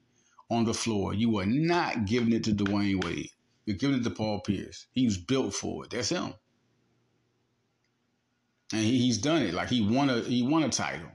[0.51, 3.31] on the floor, you are not giving it to Dwyane Wade.
[3.65, 4.87] You're giving it to Paul Pierce.
[4.93, 5.91] He was built for it.
[5.91, 6.35] That's him.
[8.73, 9.55] And he, he's done it.
[9.55, 11.11] Like he won a he won a title.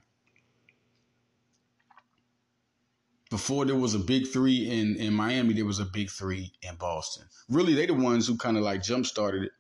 [3.31, 6.75] Before there was a big three in, in Miami, there was a big three in
[6.75, 7.25] Boston.
[7.49, 9.51] Really, they the ones who kind of like jump started it.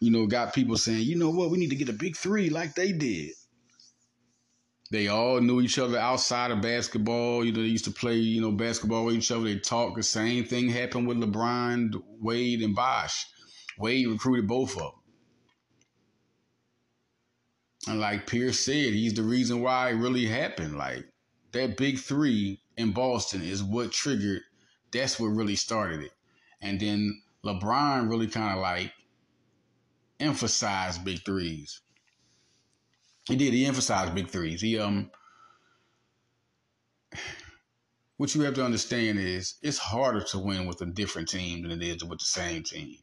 [0.00, 2.48] You know, got people saying, you know what, we need to get a big three
[2.48, 3.32] like they did.
[4.92, 7.44] They all knew each other outside of basketball.
[7.44, 9.44] You know, they used to play, you know, basketball with each other.
[9.44, 9.96] They talked.
[9.96, 13.26] The same thing happened with LeBron, Wade, and Bosh.
[13.78, 14.92] Wade recruited both of them.
[17.88, 20.78] And like Pierce said, he's the reason why it really happened.
[20.78, 21.04] Like,
[21.52, 24.42] that big three in Boston is what triggered.
[24.92, 26.12] That's what really started it,
[26.60, 28.92] and then LeBron really kind of like
[30.20, 31.80] emphasized big threes.
[33.26, 33.52] He did.
[33.52, 34.60] He emphasized big threes.
[34.60, 35.10] He um.
[38.16, 41.70] What you have to understand is it's harder to win with a different team than
[41.70, 42.96] it is with the same team.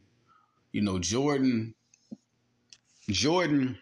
[0.74, 1.74] You know, Jordan.
[3.10, 3.78] Jordan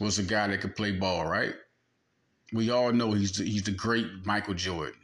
[0.00, 1.54] was a guy that could play ball, right?
[2.52, 5.00] We all know he's the, he's the great Michael Jordan.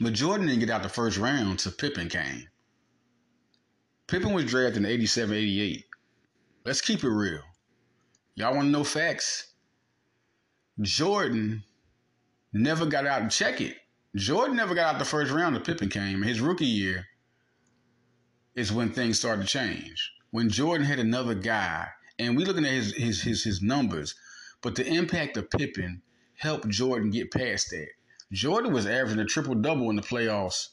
[0.00, 2.48] But Jordan didn't get out the first round till Pippen came.
[4.06, 5.84] Pippen was drafted in 87, 88.
[6.64, 7.42] Let's keep it real.
[8.34, 9.52] Y'all want to know facts?
[10.80, 11.62] Jordan
[12.52, 13.76] never got out to check it.
[14.16, 15.54] Jordan never got out the first round.
[15.54, 16.22] The Pippen came.
[16.22, 17.06] His rookie year
[18.54, 20.12] is when things started to change.
[20.30, 24.14] When Jordan had another guy, and we looking at his his his his numbers,
[24.64, 26.00] but the impact of Pippen
[26.36, 27.88] helped Jordan get past that.
[28.32, 30.70] Jordan was averaging a triple double in the playoffs.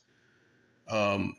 [0.88, 1.36] Um,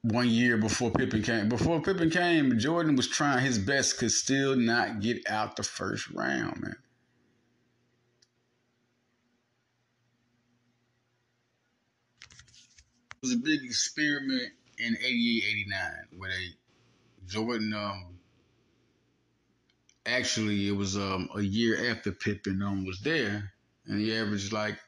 [0.00, 1.50] one year before Pippen came.
[1.50, 6.08] Before Pippen came, Jordan was trying his best, could still not get out the first
[6.10, 6.76] round, man.
[13.10, 15.80] It was a big experiment in 88, 89,
[16.16, 16.46] where they
[17.26, 18.16] Jordan um
[20.06, 23.52] actually it was um a year after Pippen um was there,
[23.86, 24.78] and he averaged like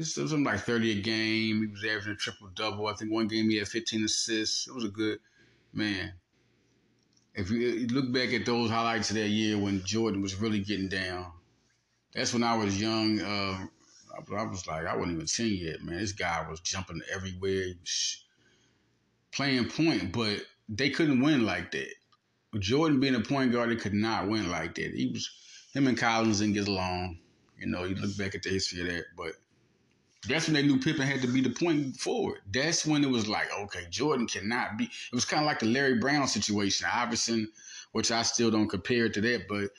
[0.00, 1.62] something like 30 a game.
[1.62, 2.86] He was averaging a triple double.
[2.86, 4.66] I think one game he had 15 assists.
[4.66, 5.18] It was a good
[5.72, 6.12] man.
[7.34, 10.88] If you look back at those highlights of that year when Jordan was really getting
[10.88, 11.32] down,
[12.14, 13.20] that's when I was young.
[13.20, 13.66] Uh,
[14.16, 15.98] I was like, I wasn't even 10 yet, man.
[15.98, 17.72] This guy was jumping everywhere,
[19.32, 21.92] playing point, but they couldn't win like that.
[22.60, 24.94] Jordan being a point guard, he could not win like that.
[24.94, 25.30] He was,
[25.72, 27.18] him and Collins didn't get along.
[27.58, 29.32] You know, you look back at the history of that, but
[30.28, 32.40] that's when they knew Pippen had to be the point forward.
[32.52, 34.84] That's when it was like, okay, Jordan cannot be.
[34.84, 36.88] It was kind of like the Larry Brown situation.
[36.92, 37.50] Iverson,
[37.92, 39.70] which I still don't compare to that, but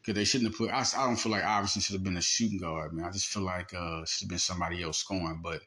[0.00, 0.70] because they shouldn't have put.
[0.70, 3.04] I, I, don't feel like Iverson should have been a shooting guard, man.
[3.04, 5.40] I just feel like uh should have been somebody else scoring.
[5.42, 5.60] But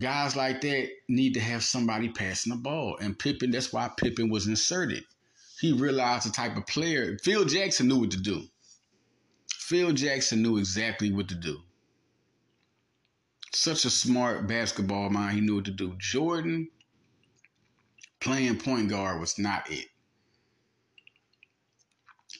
[0.00, 2.96] guys like that need to have somebody passing the ball.
[3.00, 5.04] And Pippen, that's why Pippen was inserted.
[5.60, 7.18] He realized the type of player.
[7.22, 8.44] Phil Jackson knew what to do.
[9.48, 11.60] Phil Jackson knew exactly what to do
[13.56, 15.34] such a smart basketball mind.
[15.34, 15.94] He knew what to do.
[15.98, 16.68] Jordan
[18.20, 19.86] playing point guard was not it.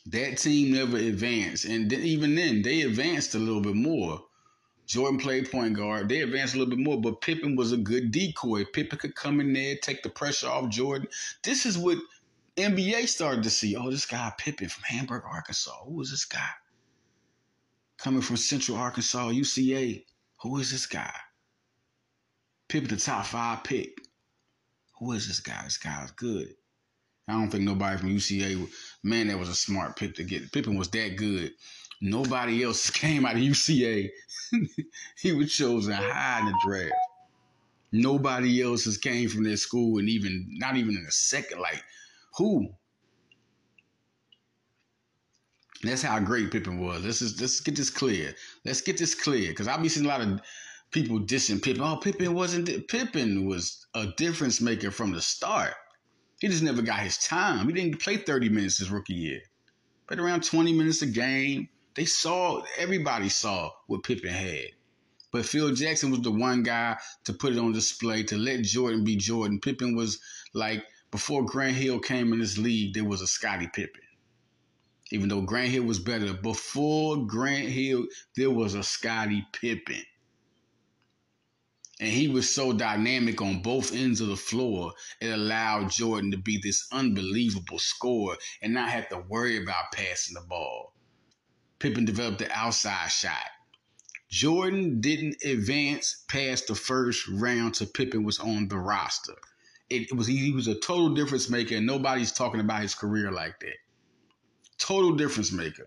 [0.06, 4.22] That team never advanced, and even then, they advanced a little bit more.
[4.86, 6.08] Jordan played point guard.
[6.08, 8.64] They advanced a little bit more, but Pippen was a good decoy.
[8.66, 11.08] Pippen could come in there, take the pressure off Jordan.
[11.42, 11.98] This is what
[12.56, 13.76] NBA started to see.
[13.76, 15.84] Oh, this guy Pippen from Hamburg, Arkansas.
[15.84, 16.48] Who is this guy?
[17.98, 20.04] Coming from Central Arkansas, UCA.
[20.42, 21.12] Who is this guy?
[22.68, 23.98] Pippen the top five pick.
[24.98, 25.62] Who is this guy?
[25.64, 26.48] This guy is good.
[27.28, 28.68] I don't think nobody from UCA,
[29.02, 30.52] man, that was a smart pick to get.
[30.52, 31.52] Pippen was that good.
[32.00, 34.08] Nobody else came out of UCA.
[35.20, 36.94] he was chosen high in the draft.
[37.92, 41.60] Nobody else has came from that school and even not even in the second.
[41.60, 41.82] Like
[42.36, 42.68] who?
[45.82, 47.04] That's how great Pippen was.
[47.04, 48.34] Let's just let's get this clear.
[48.64, 50.40] Let's get this clear because I'll be seeing a lot of
[50.90, 51.82] people dissing Pippen.
[51.82, 52.88] Oh, Pippen wasn't.
[52.88, 55.74] Pippen was a difference maker from the start.
[56.40, 57.66] He just never got his time.
[57.66, 59.40] He didn't play 30 minutes his rookie year.
[60.08, 61.68] but around 20 minutes a game.
[61.94, 64.66] They saw everybody saw what Pippen had.
[65.32, 69.04] But Phil Jackson was the one guy to put it on display to let Jordan
[69.04, 69.60] be Jordan.
[69.60, 70.20] Pippen was
[70.54, 70.84] like
[71.16, 74.02] before Grant Hill came in this league, there was a Scottie Pippen
[75.10, 76.32] even though Grant Hill was better.
[76.32, 80.02] Before Grant Hill, there was a Scottie Pippen.
[82.00, 86.36] And he was so dynamic on both ends of the floor, it allowed Jordan to
[86.36, 90.92] be this unbelievable scorer and not have to worry about passing the ball.
[91.78, 93.50] Pippen developed the outside shot.
[94.28, 99.36] Jordan didn't advance past the first round till Pippen was on the roster.
[99.88, 103.60] It, was he was a total difference maker, and nobody's talking about his career like
[103.60, 103.76] that.
[104.78, 105.86] Total difference maker.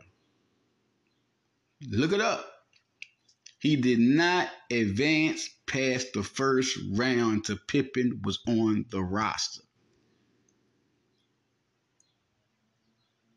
[1.90, 2.46] Look it up.
[3.60, 9.64] He did not advance past the first round till Pippen was on the roster.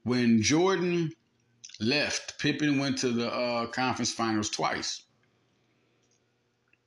[0.05, 1.13] When Jordan
[1.81, 5.03] left, Pippen went to the uh, conference finals twice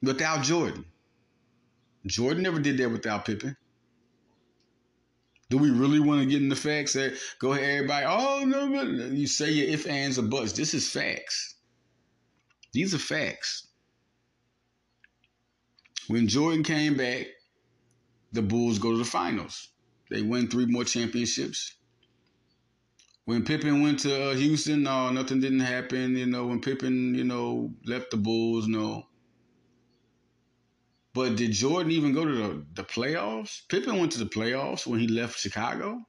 [0.01, 0.85] without Jordan.
[2.05, 3.57] Jordan never did that without Pippen.
[5.49, 8.05] Do we really want to get in the facts that go ahead, everybody?
[8.07, 10.53] Oh no, no, you say your if, ands, or buts.
[10.53, 11.55] This is facts.
[12.73, 13.67] These are facts.
[16.07, 17.27] When Jordan came back,
[18.31, 19.69] the Bulls go to the finals.
[20.11, 21.73] They win three more championships.
[23.25, 26.15] When Pippen went to uh, Houston, no, nothing didn't happen.
[26.15, 29.07] You know, when Pippen, you know, left the Bulls, no.
[31.15, 33.61] But did Jordan even go to the, the playoffs?
[33.69, 36.05] Pippen went to the playoffs when he left Chicago.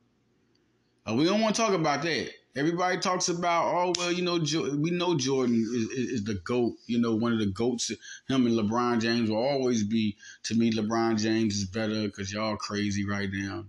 [1.08, 2.30] Uh, we don't want to talk about that.
[2.56, 4.34] Everybody talks about, oh well, you know,
[4.76, 6.72] we know Jordan is, is, the goat.
[6.88, 7.90] You know, one of the goats.
[8.28, 10.16] Him and LeBron James will always be.
[10.44, 13.64] To me, LeBron James is better because y'all crazy right now.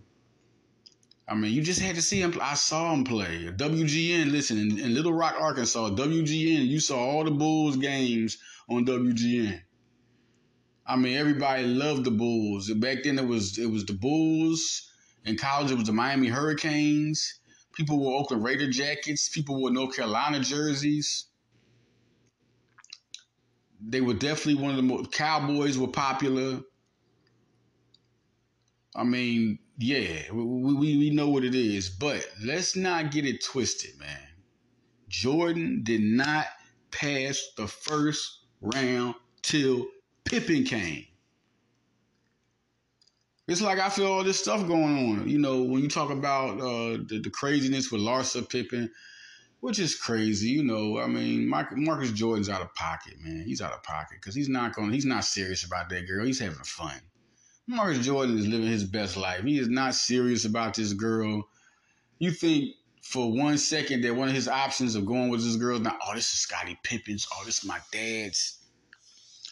[1.27, 2.35] I mean, you just had to see him.
[2.41, 3.51] I saw him play.
[3.55, 8.87] WGN, listen, in, in Little Rock, Arkansas, WGN, you saw all the Bulls games on
[8.87, 9.61] WGN.
[10.87, 12.71] I mean, everybody loved the Bulls.
[12.71, 14.89] Back then, it was it was the Bulls.
[15.25, 17.39] In college, it was the Miami Hurricanes.
[17.73, 19.27] People wore Oakland Raider jackets.
[19.29, 21.25] People wore North Carolina jerseys.
[23.81, 25.11] They were definitely one of the most.
[25.11, 26.61] Cowboys were popular.
[28.95, 33.43] I mean, yeah, we, we, we know what it is, but let's not get it
[33.43, 34.27] twisted, man.
[35.09, 36.47] Jordan did not
[36.91, 39.85] pass the first round till
[40.27, 41.05] Pippen came.
[43.47, 45.29] It's like I feel all this stuff going on.
[45.29, 48.91] You know, when you talk about uh, the, the, craziness with Larsa Pippen,
[49.61, 50.49] which is crazy.
[50.49, 53.43] You know, I mean, Marcus Jordan's out of pocket, man.
[53.45, 54.91] He's out of pocket because he's not going.
[54.91, 56.25] He's not serious about that girl.
[56.25, 56.99] He's having fun.
[57.67, 59.43] Marcus Jordan is living his best life.
[59.43, 61.47] He is not serious about this girl.
[62.19, 65.77] You think for one second that one of his options of going with this girl
[65.77, 67.27] is not, oh, this is Scottie Pippen's.
[67.33, 68.57] Oh, this is my dad's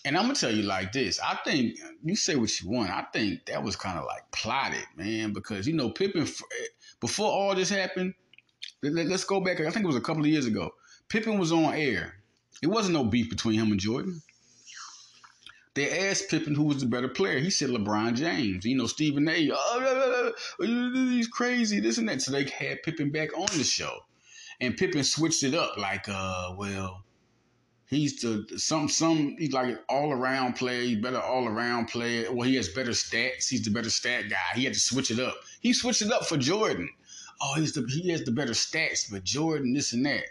[0.06, 1.20] and I'm gonna tell you like this.
[1.20, 2.92] I think you say what you want.
[2.92, 6.28] I think that was kind of like plotted, man, because you know Pippen
[7.02, 8.14] before all this happened.
[8.84, 9.60] Let's go back.
[9.60, 10.76] I think it was a couple of years ago.
[11.10, 12.16] Pippen was on air.
[12.62, 14.22] It wasn't no beef between him and Jordan.
[15.74, 17.40] They asked Pippen who was the better player.
[17.40, 18.64] He said LeBron James.
[18.64, 19.52] You know, Stephen A.
[19.54, 22.22] Oh, he's crazy, this and that.
[22.22, 24.06] So they had Pippen back on the show.
[24.62, 27.04] And Pippen switched it up like, uh, well,
[27.88, 30.82] He's the some some he's like an all around player.
[30.82, 32.32] He's better all around player.
[32.34, 33.48] Well, he has better stats.
[33.48, 34.56] He's the better stat guy.
[34.56, 35.36] He had to switch it up.
[35.62, 36.90] He switched it up for Jordan.
[37.42, 40.24] Oh, he's the he has the better stats, but Jordan this and that.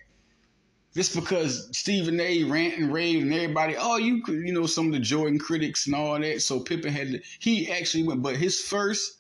[0.96, 2.44] Just because Stephen A.
[2.44, 5.94] rant and rave and everybody, oh, you you know some of the Jordan critics and
[5.94, 6.42] all that.
[6.42, 9.18] So Pippen had to, he actually went, but his first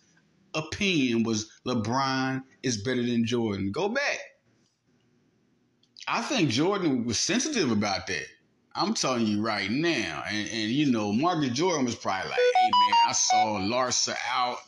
[0.54, 3.70] opinion was LeBron is better than Jordan.
[3.70, 4.18] Go back.
[6.06, 8.26] I think Jordan was sensitive about that.
[8.74, 10.24] I'm telling you right now.
[10.28, 14.58] And, and you know, Marcus Jordan was probably like, hey man, I saw Larsa out.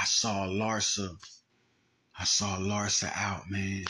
[0.00, 1.10] I saw Larsa.
[2.18, 3.84] I saw Larsa out, man.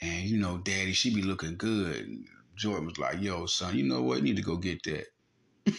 [0.00, 2.08] And you know, daddy, she be looking good.
[2.56, 4.18] Jordan was like, yo, son, you know what?
[4.18, 5.06] You need to go get that.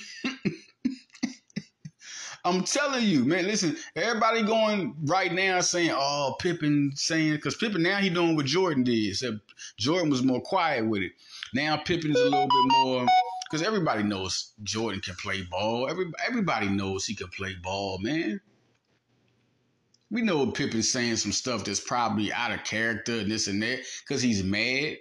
[2.49, 3.45] I'm telling you, man.
[3.45, 8.47] Listen, everybody going right now saying, "Oh, Pippen saying," because Pippen now he doing what
[8.47, 9.09] Jordan did.
[9.09, 9.37] Except
[9.77, 11.11] Jordan was more quiet with it.
[11.53, 13.05] Now Pippen's a little bit more
[13.45, 15.89] because everybody knows Jordan can play ball.
[15.89, 18.41] Every everybody knows he can play ball, man.
[20.11, 23.81] We know Pippen's saying some stuff that's probably out of character and this and that
[24.01, 24.97] because he's mad.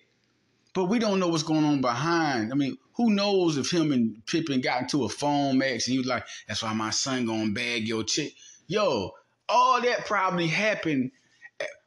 [0.74, 2.52] But we don't know what's going on behind.
[2.52, 5.98] I mean, who knows if him and Pippen got into a phone match and he
[5.98, 8.34] was like, that's why my son gonna bag your chick.
[8.66, 9.12] Yo,
[9.48, 11.12] all that probably happened.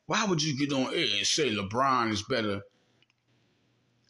[0.06, 2.62] Why would you get on air and say LeBron is better?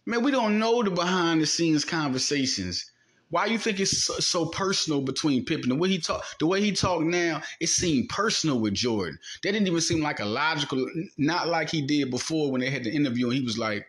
[0.06, 2.92] Man, we don't know the behind the scenes conversations.
[3.30, 5.70] Why you think it's so, so, personal between Pippen?
[5.70, 9.18] The way he talk, the way he talk now, it seemed personal with Jordan.
[9.42, 10.86] That didn't even seem like a logical,
[11.18, 13.88] not like he did before when they had the interview and he was like,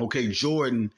[0.00, 0.92] "Okay, Jordan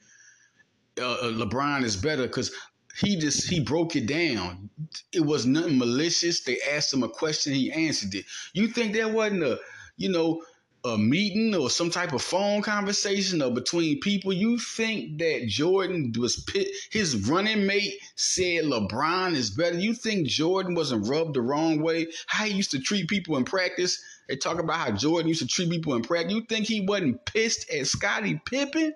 [0.99, 2.51] uh, uh, LeBron is better because
[2.95, 4.69] he just he broke it down.
[5.11, 6.43] It was nothing malicious.
[6.43, 8.25] They asked him a question, he answered it.
[8.53, 9.59] You think there wasn't a
[9.97, 10.43] you know
[10.85, 14.33] a meeting or some type of phone conversation or between people?
[14.33, 19.79] You think that Jordan was pit his running mate said LeBron is better?
[19.79, 22.07] You think Jordan wasn't rubbed the wrong way?
[22.27, 24.03] How he used to treat people in practice?
[24.27, 26.33] They talk about how Jordan used to treat people in practice.
[26.33, 28.93] You think he wasn't pissed at Scottie Pippen?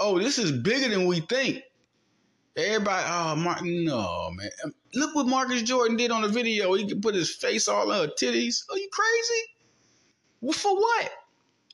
[0.00, 1.62] Oh, this is bigger than we think.
[2.56, 4.50] Everybody, oh, Mark, no, man.
[4.64, 6.74] Um, look what Marcus Jordan did on the video.
[6.74, 8.64] He could put his face all in her titties.
[8.70, 10.58] Are you crazy?
[10.58, 11.10] For what?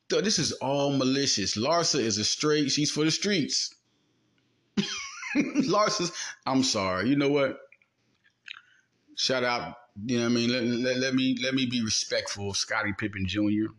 [0.09, 1.57] This is all malicious.
[1.57, 2.71] Larsa is a straight.
[2.71, 3.75] She's for the streets.
[5.37, 6.13] Larsa's.
[6.45, 7.09] I'm sorry.
[7.09, 7.59] You know what?
[9.17, 9.75] Shout out.
[10.05, 10.53] You know what I mean?
[10.53, 13.73] Let, let, let me let me be respectful of Scottie Pippen Jr.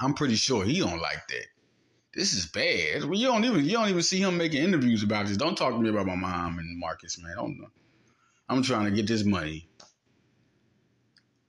[0.00, 1.46] I'm pretty sure he don't like that
[2.18, 3.04] this is bad.
[3.16, 5.36] You don't even you don't even see him making interviews about this.
[5.36, 7.36] Don't talk to me about my mom and Marcus, man.
[7.36, 7.60] Don't,
[8.48, 9.68] I'm trying to get this money.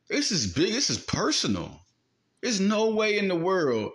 [0.10, 0.72] This is big.
[0.72, 1.82] This is personal.
[2.42, 3.94] There's no way in the world.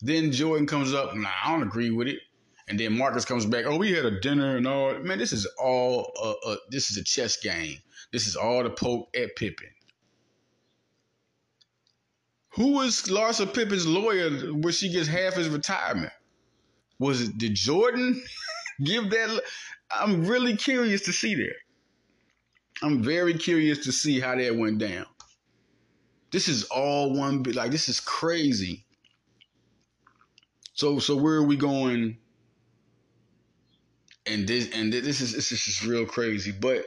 [0.00, 1.14] Then Jordan comes up.
[1.14, 2.18] Nah, I don't agree with it.
[2.66, 3.66] And then Marcus comes back.
[3.66, 4.98] Oh, we had a dinner and all.
[4.98, 6.12] Man, this is all.
[6.68, 7.78] This is a chess game.
[8.12, 9.68] This is all the poke at Pippen.
[12.54, 16.12] Who was Larsa Pippen's lawyer where she gets half his retirement?
[16.98, 18.22] Was it did Jordan
[18.84, 19.42] give that?
[19.90, 21.54] I'm really curious to see that.
[22.82, 25.06] I'm very curious to see how that went down.
[26.30, 28.84] This is all one bit like this is crazy.
[30.74, 32.18] So so where are we going?
[34.26, 36.52] And this and this is this is just real crazy.
[36.52, 36.84] But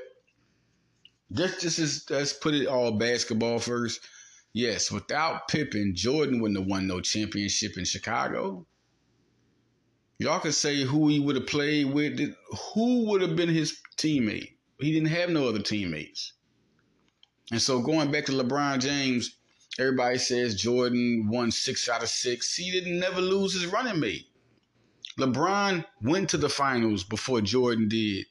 [1.31, 4.01] this this is let's put it all basketball first.
[4.55, 8.65] Yes, without Pippen, Jordan wouldn't have won no championship in Chicago.
[10.17, 12.33] Y'all could say who he would have played with.
[12.73, 14.53] Who would have been his teammate?
[14.79, 16.31] He didn't have no other teammates.
[17.51, 19.35] And so going back to LeBron James,
[19.77, 22.55] everybody says Jordan won six out of six.
[22.55, 24.29] He didn't never lose his running mate.
[25.19, 28.25] LeBron went to the finals before Jordan did.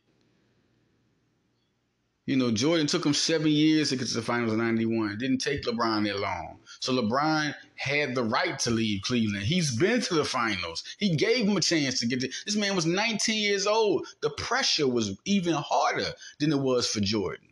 [2.27, 5.11] You know, Jordan took him seven years to get to the finals in 91.
[5.11, 6.59] It didn't take LeBron that long.
[6.81, 9.45] So LeBron had the right to leave Cleveland.
[9.45, 10.85] He's been to the finals.
[10.99, 14.07] He gave him a chance to get to this man was 19 years old.
[14.23, 16.07] The pressure was even harder
[16.39, 17.47] than it was for Jordan.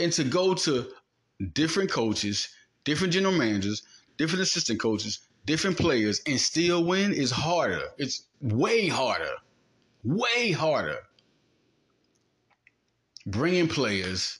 [0.00, 0.88] And to go to
[1.52, 2.48] different coaches,
[2.82, 3.82] different general managers,
[4.16, 7.84] different assistant coaches, different players, and still win is harder.
[7.98, 9.36] It's way harder.
[10.02, 10.98] Way harder
[13.26, 14.38] bringing players,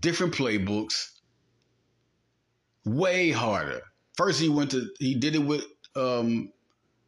[0.00, 1.20] different playbooks,
[2.84, 3.82] way harder.
[4.16, 5.64] First, he went to he did it with
[5.96, 6.52] um,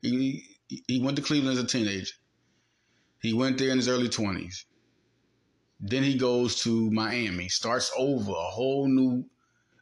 [0.01, 2.14] he he went to Cleveland as a teenager.
[3.20, 4.66] He went there in his early twenties.
[5.81, 9.25] Then he goes to Miami, starts over a whole new,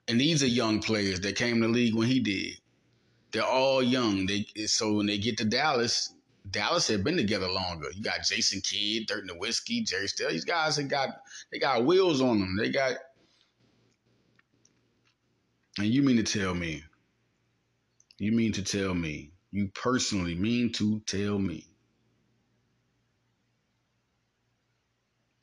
[0.09, 2.55] and these are young players that came to the league when he did.
[3.32, 4.26] They're all young.
[4.26, 6.14] They so when they get to Dallas,
[6.51, 7.88] Dallas had been together longer.
[7.94, 10.30] You got Jason Kidd, Dirk Nowitzki, Jerry Still.
[10.30, 11.09] These guys have got
[11.53, 12.57] they got wheels on them.
[12.57, 12.94] They got.
[15.78, 16.82] And you mean to tell me?
[18.18, 19.32] You mean to tell me?
[19.53, 21.64] You personally mean to tell me?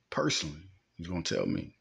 [0.10, 1.76] Personally, you're gonna tell me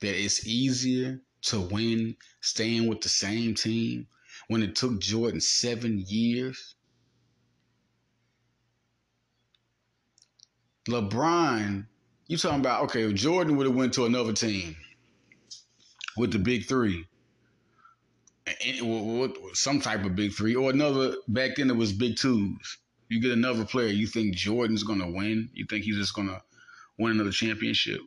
[0.00, 4.06] that it's easier to win staying with the same team
[4.48, 6.74] when it took Jordan seven years
[10.88, 11.86] LeBron,
[12.26, 13.02] you talking about okay?
[13.02, 14.74] If Jordan would have went to another team
[16.16, 17.06] with the big three,
[19.52, 22.78] some type of big three, or another back then it was big twos.
[23.08, 25.50] You get another player, you think Jordan's gonna win?
[25.52, 26.42] You think he's just gonna
[26.98, 28.00] win another championship?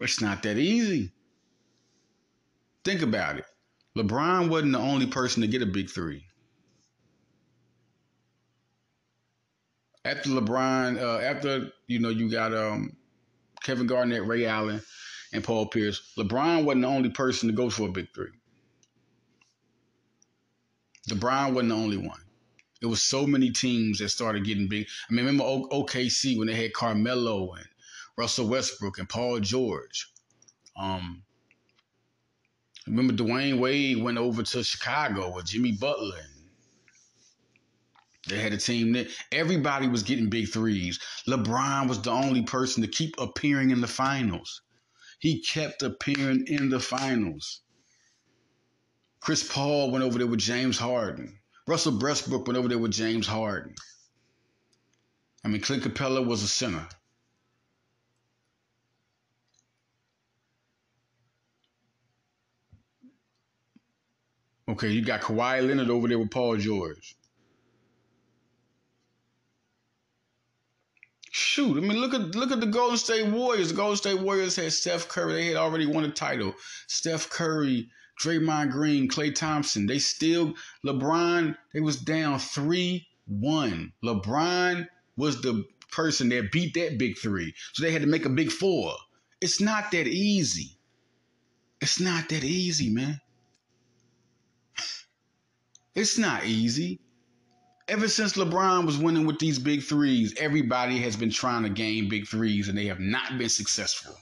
[0.00, 1.12] It's not that easy.
[2.84, 3.44] Think about it.
[3.96, 6.27] LeBron wasn't the only person to get a big three.
[10.08, 12.96] After LeBron, uh, after you know you got um,
[13.62, 14.80] Kevin Garnett, Ray Allen,
[15.32, 16.12] and Paul Pierce.
[16.16, 18.30] LeBron wasn't the only person to go for a big three.
[21.10, 22.20] LeBron wasn't the only one.
[22.80, 24.86] It was so many teams that started getting big.
[25.10, 27.66] I mean, remember OKC when they had Carmelo and
[28.16, 30.10] Russell Westbrook and Paul George.
[30.76, 31.22] Um,
[32.86, 36.37] remember Dwyane Wade went over to Chicago with Jimmy Butler and
[38.28, 40.98] they had a team that everybody was getting big threes.
[41.26, 44.62] LeBron was the only person to keep appearing in the finals.
[45.18, 47.62] He kept appearing in the finals.
[49.20, 51.38] Chris Paul went over there with James Harden.
[51.66, 53.74] Russell Westbrook went over there with James Harden.
[55.44, 56.88] I mean, Clint Capela was a center.
[64.68, 67.17] Okay, you got Kawhi Leonard over there with Paul George.
[71.58, 73.70] Shoot, I mean, look at look at the Golden State Warriors.
[73.70, 75.32] The Golden State Warriors had Steph Curry.
[75.32, 76.54] They had already won a title.
[76.86, 77.90] Steph Curry,
[78.22, 79.84] Draymond Green, Klay Thompson.
[79.84, 80.54] They still
[80.86, 81.56] LeBron.
[81.74, 83.92] They was down three one.
[84.04, 84.86] LeBron
[85.16, 88.52] was the person that beat that big three, so they had to make a big
[88.52, 88.92] four.
[89.40, 90.78] It's not that easy.
[91.80, 93.20] It's not that easy, man.
[95.96, 97.00] It's not easy
[97.88, 102.08] ever since LeBron was winning with these big threes, everybody has been trying to gain
[102.08, 104.14] big threes and they have not been successful.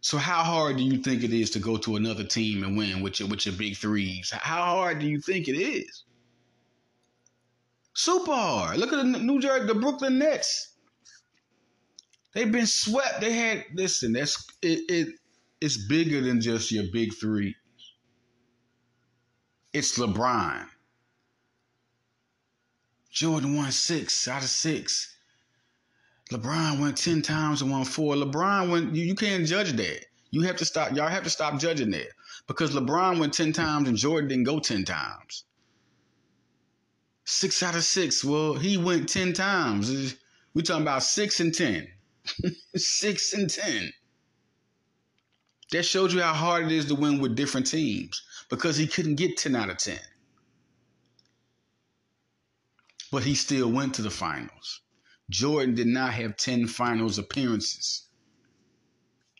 [0.00, 3.00] So how hard do you think it is to go to another team and win
[3.00, 4.30] with your with your big threes?
[4.30, 6.04] How hard do you think it is?
[7.94, 8.78] Super hard.
[8.78, 10.74] Look at the New Jersey, the Brooklyn Nets.
[12.34, 13.20] They've been swept.
[13.20, 14.12] They had listen.
[14.12, 14.80] That's it.
[14.90, 15.08] it
[15.60, 17.56] it's bigger than just your big three.
[19.72, 20.66] It's LeBron.
[23.14, 25.16] Jordan won six out of six.
[26.32, 28.16] LeBron went 10 times and won four.
[28.16, 30.06] LeBron went, you, you can't judge that.
[30.32, 32.08] You have to stop, y'all have to stop judging that.
[32.48, 35.44] Because LeBron went 10 times and Jordan didn't go 10 times.
[37.24, 38.24] Six out of six.
[38.24, 40.16] Well, he went 10 times.
[40.52, 41.86] we talking about six and 10.
[42.76, 43.92] six and 10.
[45.70, 49.14] That shows you how hard it is to win with different teams because he couldn't
[49.14, 50.00] get 10 out of 10.
[53.14, 54.80] But he still went to the finals.
[55.30, 58.08] Jordan did not have 10 finals appearances.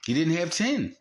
[0.07, 0.97] He didn't have 10.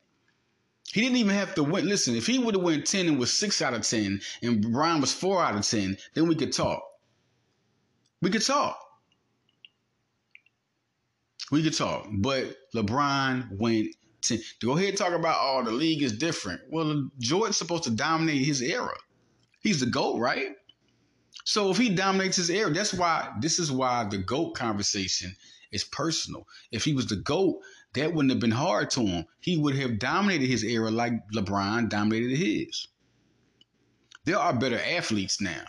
[0.92, 1.88] He didn't even have to win.
[1.88, 5.02] Listen, if he would have went 10 and was 6 out of 10 and Brian
[5.02, 6.82] was 4 out of 10, then we could talk.
[8.24, 8.80] We could talk.
[11.52, 12.08] We could talk.
[12.12, 13.90] But LeBron went
[14.24, 14.40] 10.
[14.62, 16.62] To go ahead and talk about, oh, the league is different.
[16.72, 18.96] Well, Jordan's supposed to dominate his era.
[19.62, 20.56] He's the GOAT, right?
[21.46, 25.36] So if he dominates his era, that's why this is why the GOAT conversation
[25.72, 26.48] is personal.
[26.72, 27.60] If he was the GOAT,
[27.94, 29.26] that wouldn't have been hard to him.
[29.40, 32.88] He would have dominated his era like LeBron dominated his.
[34.26, 35.66] There are better athletes now.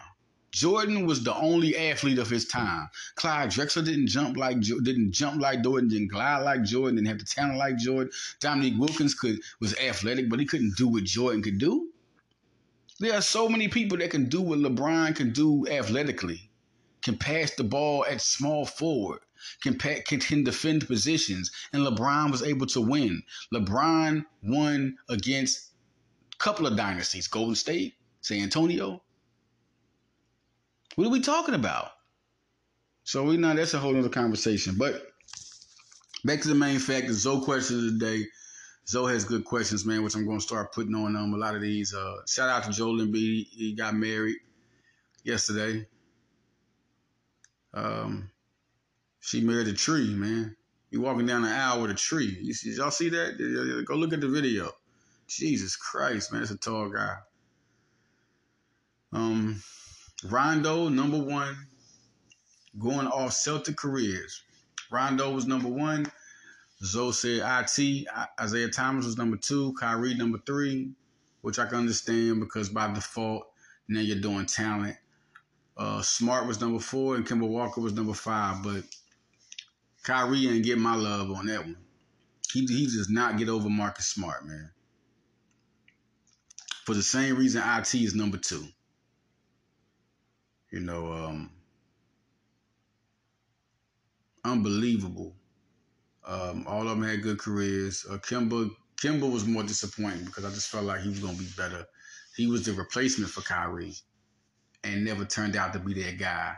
[0.52, 2.88] Jordan was the only athlete of his time.
[3.16, 7.18] Clyde Drexler didn't jump like didn't jump like Jordan, didn't glide like Jordan, didn't have
[7.18, 8.12] the talent like Jordan.
[8.38, 11.88] Dominique Wilkins could was athletic, but he couldn't do what Jordan could do.
[13.00, 16.50] There are so many people that can do what LeBron can do athletically,
[17.02, 19.20] can pass the ball at small forward,
[19.62, 23.22] can, can, can defend positions, and LeBron was able to win.
[23.52, 25.72] LeBron won against
[26.32, 29.02] a couple of dynasties, Golden State, San Antonio.
[30.94, 31.90] What are we talking about?
[33.02, 34.76] So we know that's a whole other conversation.
[34.78, 35.08] But
[36.24, 38.24] back to the main fact, the Zoe question of the day.
[38.86, 41.54] Zoe has good questions, man, which I'm going to start putting on um, a lot
[41.54, 41.94] of these.
[41.94, 43.46] Uh, shout out to Joel Embiid.
[43.50, 44.36] He got married
[45.22, 45.86] yesterday.
[47.72, 48.30] Um,
[49.20, 50.54] she married a tree, man.
[50.90, 52.38] He walking down the aisle with a tree.
[52.40, 53.84] You see, y'all see that?
[53.88, 54.70] Go look at the video.
[55.26, 57.16] Jesus Christ, man, it's a tall guy.
[59.12, 59.62] Um,
[60.28, 61.56] Rondo, number one,
[62.78, 64.42] going off Celtic careers.
[64.90, 66.06] Rondo was number one.
[66.84, 68.06] Zoe said IT.
[68.40, 69.72] Isaiah Thomas was number two.
[69.74, 70.90] Kyrie number three,
[71.40, 73.46] which I can understand because by default,
[73.88, 74.96] now you're doing talent.
[75.76, 78.84] Uh, Smart was number four and Kemba Walker was number five, but
[80.04, 81.78] Kyrie ain't get my love on that one.
[82.52, 84.70] He, he does not get over Marcus Smart, man.
[86.84, 88.64] For the same reason IT is number two.
[90.70, 91.50] You know, um,
[94.44, 95.34] unbelievable
[96.26, 98.06] um, all of them had good careers.
[98.08, 98.70] Uh, Kemba,
[99.00, 101.86] Kemba was more disappointing because I just felt like he was going to be better.
[102.36, 103.94] He was the replacement for Kyrie
[104.82, 106.54] and never turned out to be that guy.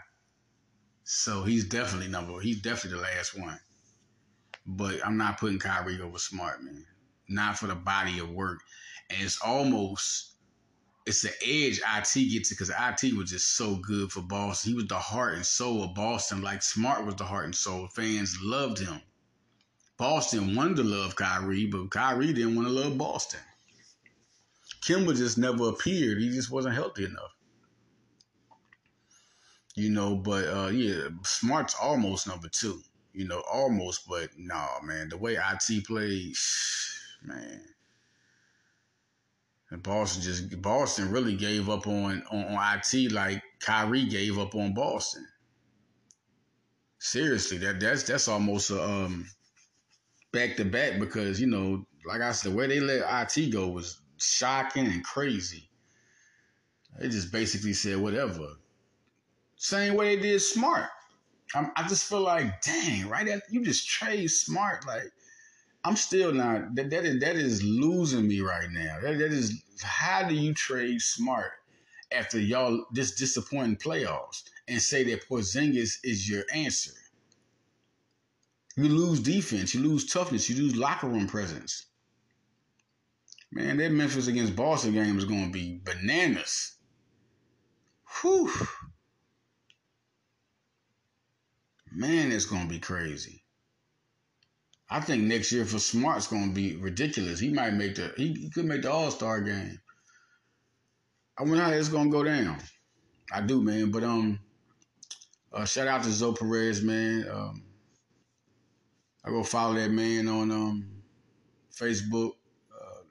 [1.04, 2.40] So he's definitely number.
[2.40, 3.58] He's definitely the last one.
[4.66, 6.84] But I'm not putting Kyrie over Smart, man.
[7.28, 8.60] Not for the body of work.
[9.10, 10.36] And it's almost
[11.06, 14.72] it's the edge IT gets it because IT was just so good for Boston.
[14.72, 16.42] He was the heart and soul of Boston.
[16.42, 17.86] Like Smart was the heart and soul.
[17.94, 19.00] Fans loved him.
[19.98, 23.40] Boston wanted to love Kyrie, but Kyrie didn't want to love Boston.
[24.82, 26.18] Kemba just never appeared.
[26.18, 27.34] He just wasn't healthy enough.
[29.74, 32.80] You know, but uh, yeah, Smart's almost number two.
[33.12, 35.08] You know, almost, but no, nah, man.
[35.08, 36.34] The way IT played,
[37.22, 37.62] man.
[39.70, 44.54] And Boston just Boston really gave up on, on, on IT like Kyrie gave up
[44.54, 45.26] on Boston.
[46.98, 49.26] Seriously, that that's that's almost a um
[50.32, 54.00] back to back because you know, like I said, where they let IT go was
[54.18, 55.68] shocking and crazy.
[56.98, 58.48] They just basically said whatever.
[59.56, 60.88] Same way they did Smart.
[61.54, 63.28] I'm, i just feel like, dang, right?
[63.28, 65.12] After you just trade Smart, like
[65.84, 66.74] I'm still not.
[66.74, 68.98] That that is that is losing me right now.
[69.00, 71.52] That that is how do you trade Smart
[72.12, 76.92] after y'all this disappointing playoffs and say that Porzingis is your answer?
[78.76, 81.86] You lose defense, you lose toughness, you lose locker room presence.
[83.50, 86.76] Man, that Memphis against Boston game is going to be bananas.
[88.20, 88.52] Whew.
[91.90, 93.42] Man, it's going to be crazy.
[94.90, 97.40] I think next year for Smart's going to be ridiculous.
[97.40, 99.80] He might make the he, could make the All Star game.
[101.38, 102.58] I wonder how it's going to go down.
[103.32, 103.90] I do, man.
[103.90, 104.38] But um,
[105.52, 107.26] uh, shout out to Zoe Perez, man.
[107.30, 107.62] Um,
[109.26, 110.88] I go follow that man on um,
[111.74, 112.32] Facebook.
[112.72, 113.02] Uh,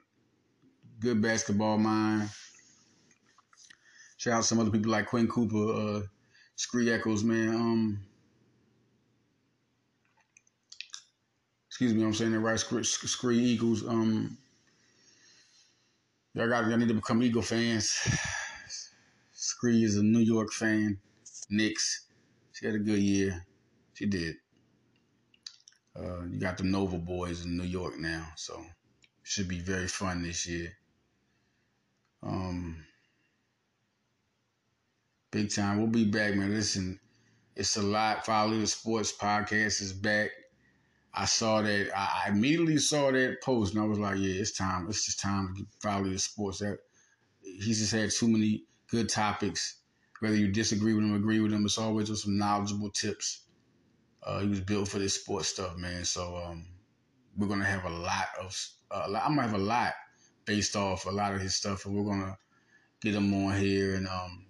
[0.98, 2.30] good basketball mind.
[4.16, 6.02] Shout out some other people like Quinn Cooper, uh,
[6.54, 7.48] Scree Echoes, man.
[7.54, 8.00] Um,
[11.68, 12.58] excuse me, I'm saying that right.
[12.58, 13.86] Scree Eagles.
[13.86, 14.38] Um,
[16.32, 17.90] y'all got y'all need to become Eagle fans.
[19.32, 20.98] Scree is a New York fan.
[21.50, 22.06] Knicks.
[22.52, 23.44] She had a good year.
[23.92, 24.36] She did.
[25.98, 28.62] Uh, you got the Nova boys in New York now, so
[29.22, 30.72] should be very fun this year.
[32.22, 32.84] Um,
[35.30, 35.78] big time.
[35.78, 36.52] We'll be back, man.
[36.52, 37.00] Listen,
[37.54, 38.26] it's a lot.
[38.26, 40.30] Follow the Sports Podcast is back.
[41.14, 41.90] I saw that.
[41.96, 44.86] I immediately saw that post, and I was like, "Yeah, it's time.
[44.88, 46.78] It's just time to follow the sports." That
[47.42, 49.78] he's just had too many good topics.
[50.20, 53.45] Whether you disagree with him, agree with him, it's always just some knowledgeable tips.
[54.26, 56.04] Uh, he was built for this sports stuff, man.
[56.04, 56.66] So um,
[57.36, 58.68] we're gonna have a lot of.
[58.90, 59.94] Uh, I'm gonna have a lot
[60.44, 62.36] based off a lot of his stuff, and we're gonna
[63.00, 64.46] get him on here and um,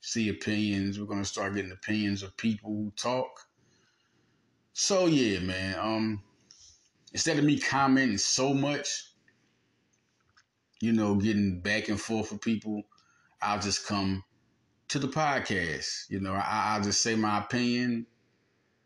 [0.00, 0.98] see opinions.
[0.98, 3.46] We're gonna start getting opinions of people who talk
[4.74, 5.78] so yeah, man.
[5.78, 6.22] Um,
[7.12, 9.10] instead of me commenting so much,
[10.80, 12.82] you know, getting back and forth with people,
[13.40, 14.24] I'll just come
[14.88, 16.08] to the podcast.
[16.08, 18.06] You know, I, will just say my opinion.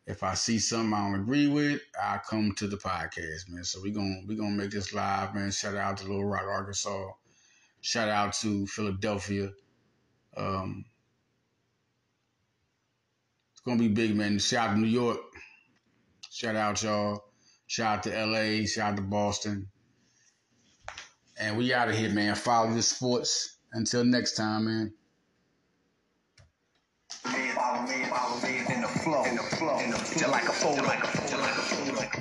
[0.07, 3.65] If I see something I don't agree with, I'll come to the podcast, man.
[3.65, 5.51] So we're gonna we gonna make this live, man.
[5.51, 7.11] Shout out to Little Rock, Arkansas.
[7.81, 9.51] Shout out to Philadelphia.
[10.37, 10.85] Um,
[13.53, 14.39] it's gonna be big, man.
[14.39, 15.19] Shout out to New York.
[16.31, 17.25] Shout out y'all.
[17.67, 18.65] Shout out to LA.
[18.67, 19.69] Shout out to Boston.
[21.39, 22.37] And we out of here, man.
[22.37, 23.57] Follow the sports.
[23.73, 24.95] Until next time, man.
[30.19, 30.31] Flow.
[30.31, 32.17] like a photo, like a photo, like a photo, like